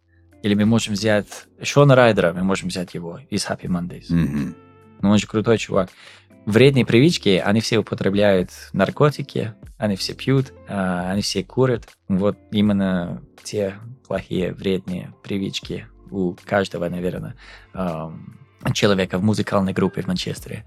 или 0.42 0.54
мы 0.54 0.66
можем 0.66 0.92
взять 0.92 1.46
Шона 1.62 1.94
Райдера, 1.94 2.34
мы 2.34 2.44
можем 2.44 2.68
взять 2.68 2.94
его 2.94 3.20
из 3.30 3.46
Happy 3.46 3.66
Mondays. 3.66 4.54
Ну, 5.02 5.10
он 5.10 5.18
же 5.18 5.26
крутой 5.26 5.58
чувак. 5.58 5.90
Вредные 6.46 6.86
привычки, 6.86 7.42
они 7.44 7.60
все 7.60 7.78
употребляют 7.78 8.50
наркотики, 8.72 9.52
они 9.78 9.96
все 9.96 10.14
пьют, 10.14 10.52
а, 10.68 11.10
они 11.10 11.20
все 11.20 11.42
курят. 11.42 11.88
Вот 12.08 12.38
именно 12.52 13.20
те 13.42 13.74
плохие, 14.06 14.52
вредные 14.52 15.12
привычки 15.22 15.86
у 16.10 16.36
каждого, 16.44 16.88
наверное, 16.88 17.34
человека 18.72 19.18
в 19.18 19.24
музыкальной 19.24 19.72
группе 19.72 20.02
в 20.02 20.06
Манчестере. 20.06 20.64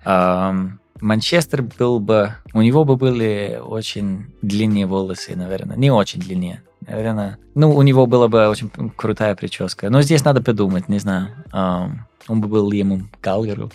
Манчестер 1.01 1.61
был 1.63 2.01
бы... 2.01 2.35
У 2.53 2.61
него 2.61 2.83
бы 2.83 2.97
были 2.97 3.57
очень 3.63 4.33
длинные 4.41 4.85
волосы, 4.85 5.33
наверное. 5.35 5.77
Не 5.77 5.91
очень 5.91 6.19
длинные. 6.19 6.61
Наверное. 6.85 7.37
Ну, 7.55 7.73
у 7.73 7.81
него 7.83 8.05
была 8.05 8.27
бы 8.27 8.49
очень 8.49 8.69
крутая 8.69 9.33
прическа. 9.35 9.89
Но 9.89 10.01
здесь 10.01 10.25
надо 10.25 10.43
подумать, 10.43 10.89
не 10.89 10.99
знаю. 10.99 11.29
Он 11.53 12.41
бы 12.41 12.49
был 12.49 12.69
Лимом 12.69 13.09
Галгеру. 13.21 13.71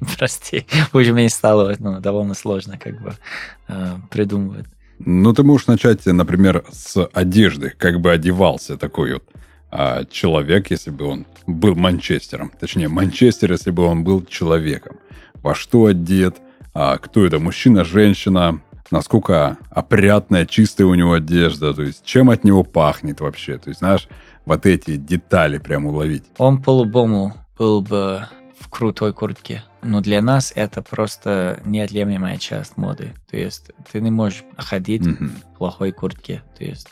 Прости, 0.18 0.66
уже 0.92 1.28
стало 1.28 1.74
ну, 1.78 2.00
довольно 2.00 2.34
сложно 2.34 2.78
как 2.78 3.00
бы 3.00 3.14
э, 3.68 3.96
придумывать. 4.10 4.66
Ну, 4.98 5.32
ты 5.32 5.42
можешь 5.42 5.66
начать, 5.66 6.06
например, 6.06 6.64
с 6.70 7.04
одежды, 7.12 7.72
как 7.76 8.00
бы 8.00 8.12
одевался 8.12 8.76
такой 8.76 9.14
вот 9.14 9.24
а, 9.70 10.04
человек, 10.04 10.70
если 10.70 10.90
бы 10.90 11.06
он 11.06 11.26
был 11.46 11.74
Манчестером. 11.74 12.52
Точнее, 12.60 12.88
Манчестер, 12.88 13.50
если 13.50 13.70
бы 13.70 13.82
он 13.82 14.04
был 14.04 14.24
человеком. 14.24 14.98
Во 15.42 15.54
что 15.54 15.86
одет, 15.86 16.36
а, 16.74 16.96
кто 16.98 17.26
это, 17.26 17.40
мужчина, 17.40 17.84
женщина, 17.84 18.60
насколько 18.92 19.58
опрятная, 19.70 20.46
чистая 20.46 20.86
у 20.86 20.94
него 20.94 21.14
одежда, 21.14 21.74
то 21.74 21.82
есть 21.82 22.04
чем 22.04 22.30
от 22.30 22.44
него 22.44 22.62
пахнет 22.62 23.20
вообще. 23.20 23.58
То 23.58 23.70
есть, 23.70 23.80
знаешь, 23.80 24.08
вот 24.46 24.64
эти 24.64 24.96
детали 24.96 25.58
прям 25.58 25.86
уловить. 25.86 26.24
Он 26.38 26.62
по-любому 26.62 27.34
был 27.58 27.80
бы 27.82 28.28
в 28.58 28.68
крутой 28.68 29.12
куртке. 29.12 29.64
Но 29.82 30.00
для 30.00 30.22
нас 30.22 30.52
это 30.54 30.82
просто 30.82 31.60
неотъемлемая 31.64 32.38
часть 32.38 32.76
моды. 32.76 33.14
То 33.30 33.36
есть 33.36 33.70
ты 33.90 34.00
не 34.00 34.10
можешь 34.10 34.44
ходить 34.56 35.02
Мгм. 35.06 35.28
в 35.28 35.58
плохой 35.58 35.92
куртке. 35.92 36.42
То 36.56 36.64
есть 36.64 36.88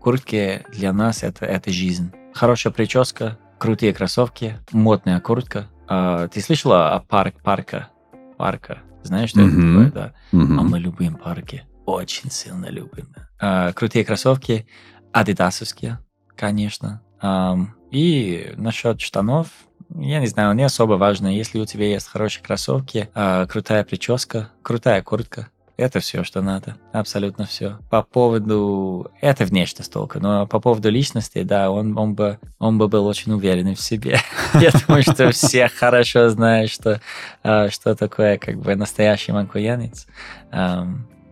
куртки 0.00 0.64
для 0.72 0.92
нас 0.92 1.22
это, 1.22 1.46
это 1.46 1.70
жизнь. 1.70 2.12
Хорошая 2.34 2.72
прическа, 2.72 3.38
крутые 3.58 3.92
кроссовки, 3.94 4.58
модная 4.72 5.20
куртка. 5.20 5.68
А, 5.88 6.28
ты 6.28 6.40
слышала 6.40 6.94
о 6.94 7.00
парк, 7.00 7.36
парка? 7.42 7.88
Парка. 8.36 8.78
Знаешь, 9.02 9.30
что 9.30 9.40
Мгм. 9.40 9.48
это 9.80 9.90
такое? 9.90 10.02
Да. 10.04 10.14
Мгм. 10.32 10.58
А 10.58 10.62
мы 10.62 10.78
любим 10.78 11.14
парки. 11.16 11.64
Очень 11.86 12.30
сильно 12.30 12.66
любим. 12.66 13.14
А, 13.40 13.72
крутые 13.72 14.04
кроссовки, 14.04 14.66
адидасовские, 15.12 15.98
конечно. 16.36 17.02
Ам, 17.20 17.74
и 17.90 18.52
насчет 18.56 19.00
штанов, 19.00 19.48
я 19.94 20.20
не 20.20 20.26
знаю, 20.26 20.54
не 20.54 20.64
особо 20.64 20.94
важно. 20.94 21.28
Если 21.28 21.58
у 21.58 21.66
тебя 21.66 21.86
есть 21.86 22.08
хорошие 22.08 22.42
кроссовки, 22.42 23.08
а, 23.14 23.46
крутая 23.46 23.84
прическа, 23.84 24.50
крутая 24.62 25.02
куртка, 25.02 25.48
это 25.76 26.00
все, 26.00 26.24
что 26.24 26.40
надо. 26.40 26.76
Абсолютно 26.92 27.44
все. 27.44 27.78
По 27.90 28.02
поводу... 28.02 29.10
Это 29.20 29.44
внешность 29.44 29.92
только, 29.92 30.20
но 30.20 30.46
по 30.46 30.58
поводу 30.58 30.90
личности, 30.90 31.42
да, 31.42 31.70
он, 31.70 31.96
он, 31.98 32.14
бы, 32.14 32.38
он 32.58 32.78
бы 32.78 32.88
был 32.88 33.06
очень 33.06 33.32
уверенный 33.32 33.74
в 33.74 33.80
себе. 33.80 34.18
Я 34.54 34.70
думаю, 34.70 35.02
что 35.02 35.30
все 35.32 35.68
хорошо 35.68 36.30
знают, 36.30 36.70
что, 36.70 37.00
а, 37.42 37.68
что 37.68 37.94
такое 37.94 38.38
как 38.38 38.58
бы 38.58 38.74
настоящий 38.74 39.32
манкуянец. 39.32 40.06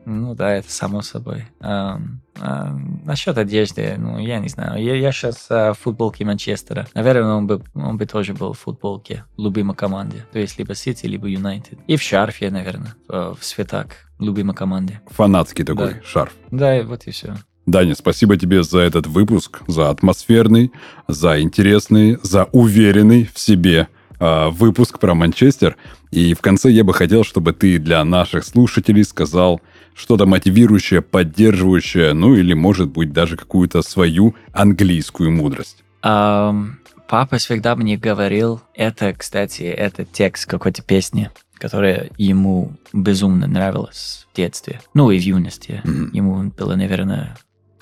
Ну 0.06 0.34
да, 0.34 0.52
это 0.52 0.70
само 0.70 1.02
собой. 1.02 1.46
Ам, 1.60 2.20
а, 2.40 2.76
насчет 3.04 3.38
одежды, 3.38 3.94
ну, 3.98 4.18
я 4.18 4.38
не 4.38 4.48
знаю. 4.48 4.82
Я, 4.82 4.94
я 4.96 5.12
сейчас 5.12 5.48
в 5.48 5.74
футболке 5.80 6.24
Манчестера. 6.24 6.86
Наверное, 6.94 7.34
он 7.34 7.46
бы, 7.46 7.62
он 7.74 7.96
бы 7.96 8.06
тоже 8.06 8.34
был 8.34 8.52
в 8.52 8.58
футболке 8.58 9.24
любимой 9.36 9.76
команде. 9.76 10.24
То 10.32 10.38
есть 10.38 10.58
либо 10.58 10.74
Сити, 10.74 11.06
либо 11.06 11.28
Юнайтед. 11.28 11.78
И 11.86 11.96
в 11.96 12.02
шарфе, 12.02 12.50
наверное, 12.50 12.94
в, 13.08 13.36
в 13.40 13.44
светак 13.44 13.96
любимой 14.18 14.54
команде. 14.54 15.00
Фанатский 15.06 15.64
такой 15.64 15.94
Да. 15.94 16.00
шарф. 16.04 16.32
Да, 16.50 16.78
и 16.78 16.82
вот 16.84 17.04
и 17.06 17.10
все. 17.10 17.36
Даня, 17.66 17.94
спасибо 17.94 18.36
тебе 18.36 18.62
за 18.62 18.80
этот 18.80 19.06
выпуск, 19.06 19.62
за 19.68 19.88
атмосферный, 19.88 20.70
за 21.08 21.40
интересный, 21.40 22.18
за 22.22 22.44
уверенный 22.52 23.28
в 23.32 23.38
себе 23.38 23.88
а, 24.20 24.50
выпуск 24.50 24.98
про 24.98 25.14
Манчестер. 25.14 25.76
И 26.14 26.32
в 26.32 26.40
конце 26.40 26.70
я 26.70 26.84
бы 26.84 26.94
хотел, 26.94 27.24
чтобы 27.24 27.52
ты 27.52 27.80
для 27.80 28.04
наших 28.04 28.44
слушателей 28.44 29.02
сказал 29.02 29.60
что-то 29.96 30.26
мотивирующее, 30.26 31.02
поддерживающее, 31.02 32.12
ну 32.12 32.36
или, 32.36 32.54
может 32.54 32.88
быть, 32.90 33.12
даже 33.12 33.36
какую-то 33.36 33.82
свою 33.82 34.36
английскую 34.52 35.32
мудрость. 35.32 35.82
Ам, 36.02 36.78
папа 37.08 37.38
всегда 37.38 37.74
мне 37.74 37.96
говорил, 37.96 38.62
это, 38.74 39.12
кстати, 39.12 39.64
это 39.64 40.04
текст 40.04 40.46
какой-то 40.46 40.82
песни, 40.82 41.32
которая 41.54 42.10
ему 42.16 42.76
безумно 42.92 43.48
нравилась 43.48 44.28
в 44.32 44.36
детстве, 44.36 44.80
ну 44.94 45.10
и 45.10 45.18
в 45.18 45.22
юности. 45.22 45.80
Мгм. 45.82 46.10
Ему 46.12 46.52
было, 46.56 46.76
наверное, 46.76 47.36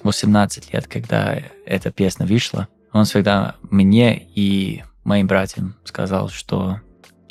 18 0.04 0.72
лет, 0.72 0.86
когда 0.86 1.38
эта 1.66 1.90
песня 1.90 2.24
вышла. 2.24 2.66
Он 2.94 3.04
всегда 3.04 3.56
мне 3.68 4.26
и 4.34 4.84
моим 5.04 5.26
братьям 5.26 5.74
сказал, 5.84 6.30
что 6.30 6.80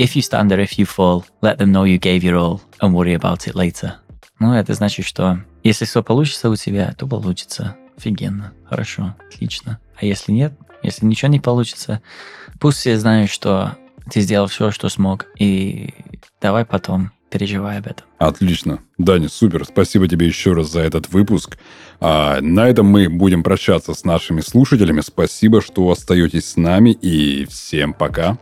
If 0.02 0.16
you 0.16 0.24
stand 0.24 0.50
there, 0.50 0.60
if 0.60 0.80
you 0.80 0.88
fall, 0.88 1.26
let 1.44 1.60
them 1.60 1.72
know 1.72 1.84
you 1.84 2.00
gave 2.00 2.24
your 2.24 2.36
all 2.36 2.60
and 2.80 2.92
worry 2.92 3.14
about 3.14 3.46
it 3.46 3.54
later. 3.54 3.94
Ну, 4.40 4.52
это 4.52 4.74
значит, 4.74 5.06
что 5.06 5.42
если 5.64 5.86
все 5.86 6.02
получится 6.02 6.50
у 6.50 6.56
тебя, 6.56 6.92
то 6.98 7.06
получится. 7.06 7.76
Офигенно, 7.96 8.52
хорошо, 8.68 9.16
отлично. 9.30 9.78
А 9.96 10.04
если 10.04 10.32
нет, 10.32 10.54
если 10.82 11.06
ничего 11.06 11.30
не 11.30 11.40
получится, 11.40 12.02
пусть 12.60 12.80
все 12.80 12.98
знают, 12.98 13.30
что 13.30 13.78
ты 14.12 14.22
сделал 14.22 14.48
все, 14.48 14.72
что 14.72 14.90
смог, 14.90 15.28
и 15.38 15.94
давай 16.42 16.66
потом 16.66 17.12
переживай 17.30 17.78
об 17.78 17.86
этом. 17.86 18.08
Отлично. 18.18 18.80
Даня, 18.98 19.30
супер. 19.30 19.66
Спасибо 19.66 20.08
тебе 20.08 20.26
еще 20.26 20.54
раз 20.54 20.72
за 20.72 20.80
этот 20.80 21.10
выпуск. 21.10 21.60
А, 22.00 22.42
на 22.42 22.68
этом 22.68 22.88
мы 22.88 23.08
будем 23.08 23.44
прощаться 23.44 23.94
с 23.94 24.04
нашими 24.04 24.42
слушателями. 24.42 25.02
Спасибо, 25.02 25.62
что 25.62 25.88
остаетесь 25.92 26.54
с 26.54 26.58
нами. 26.58 26.90
И 26.90 27.46
всем 27.46 27.94
пока. 27.94 28.40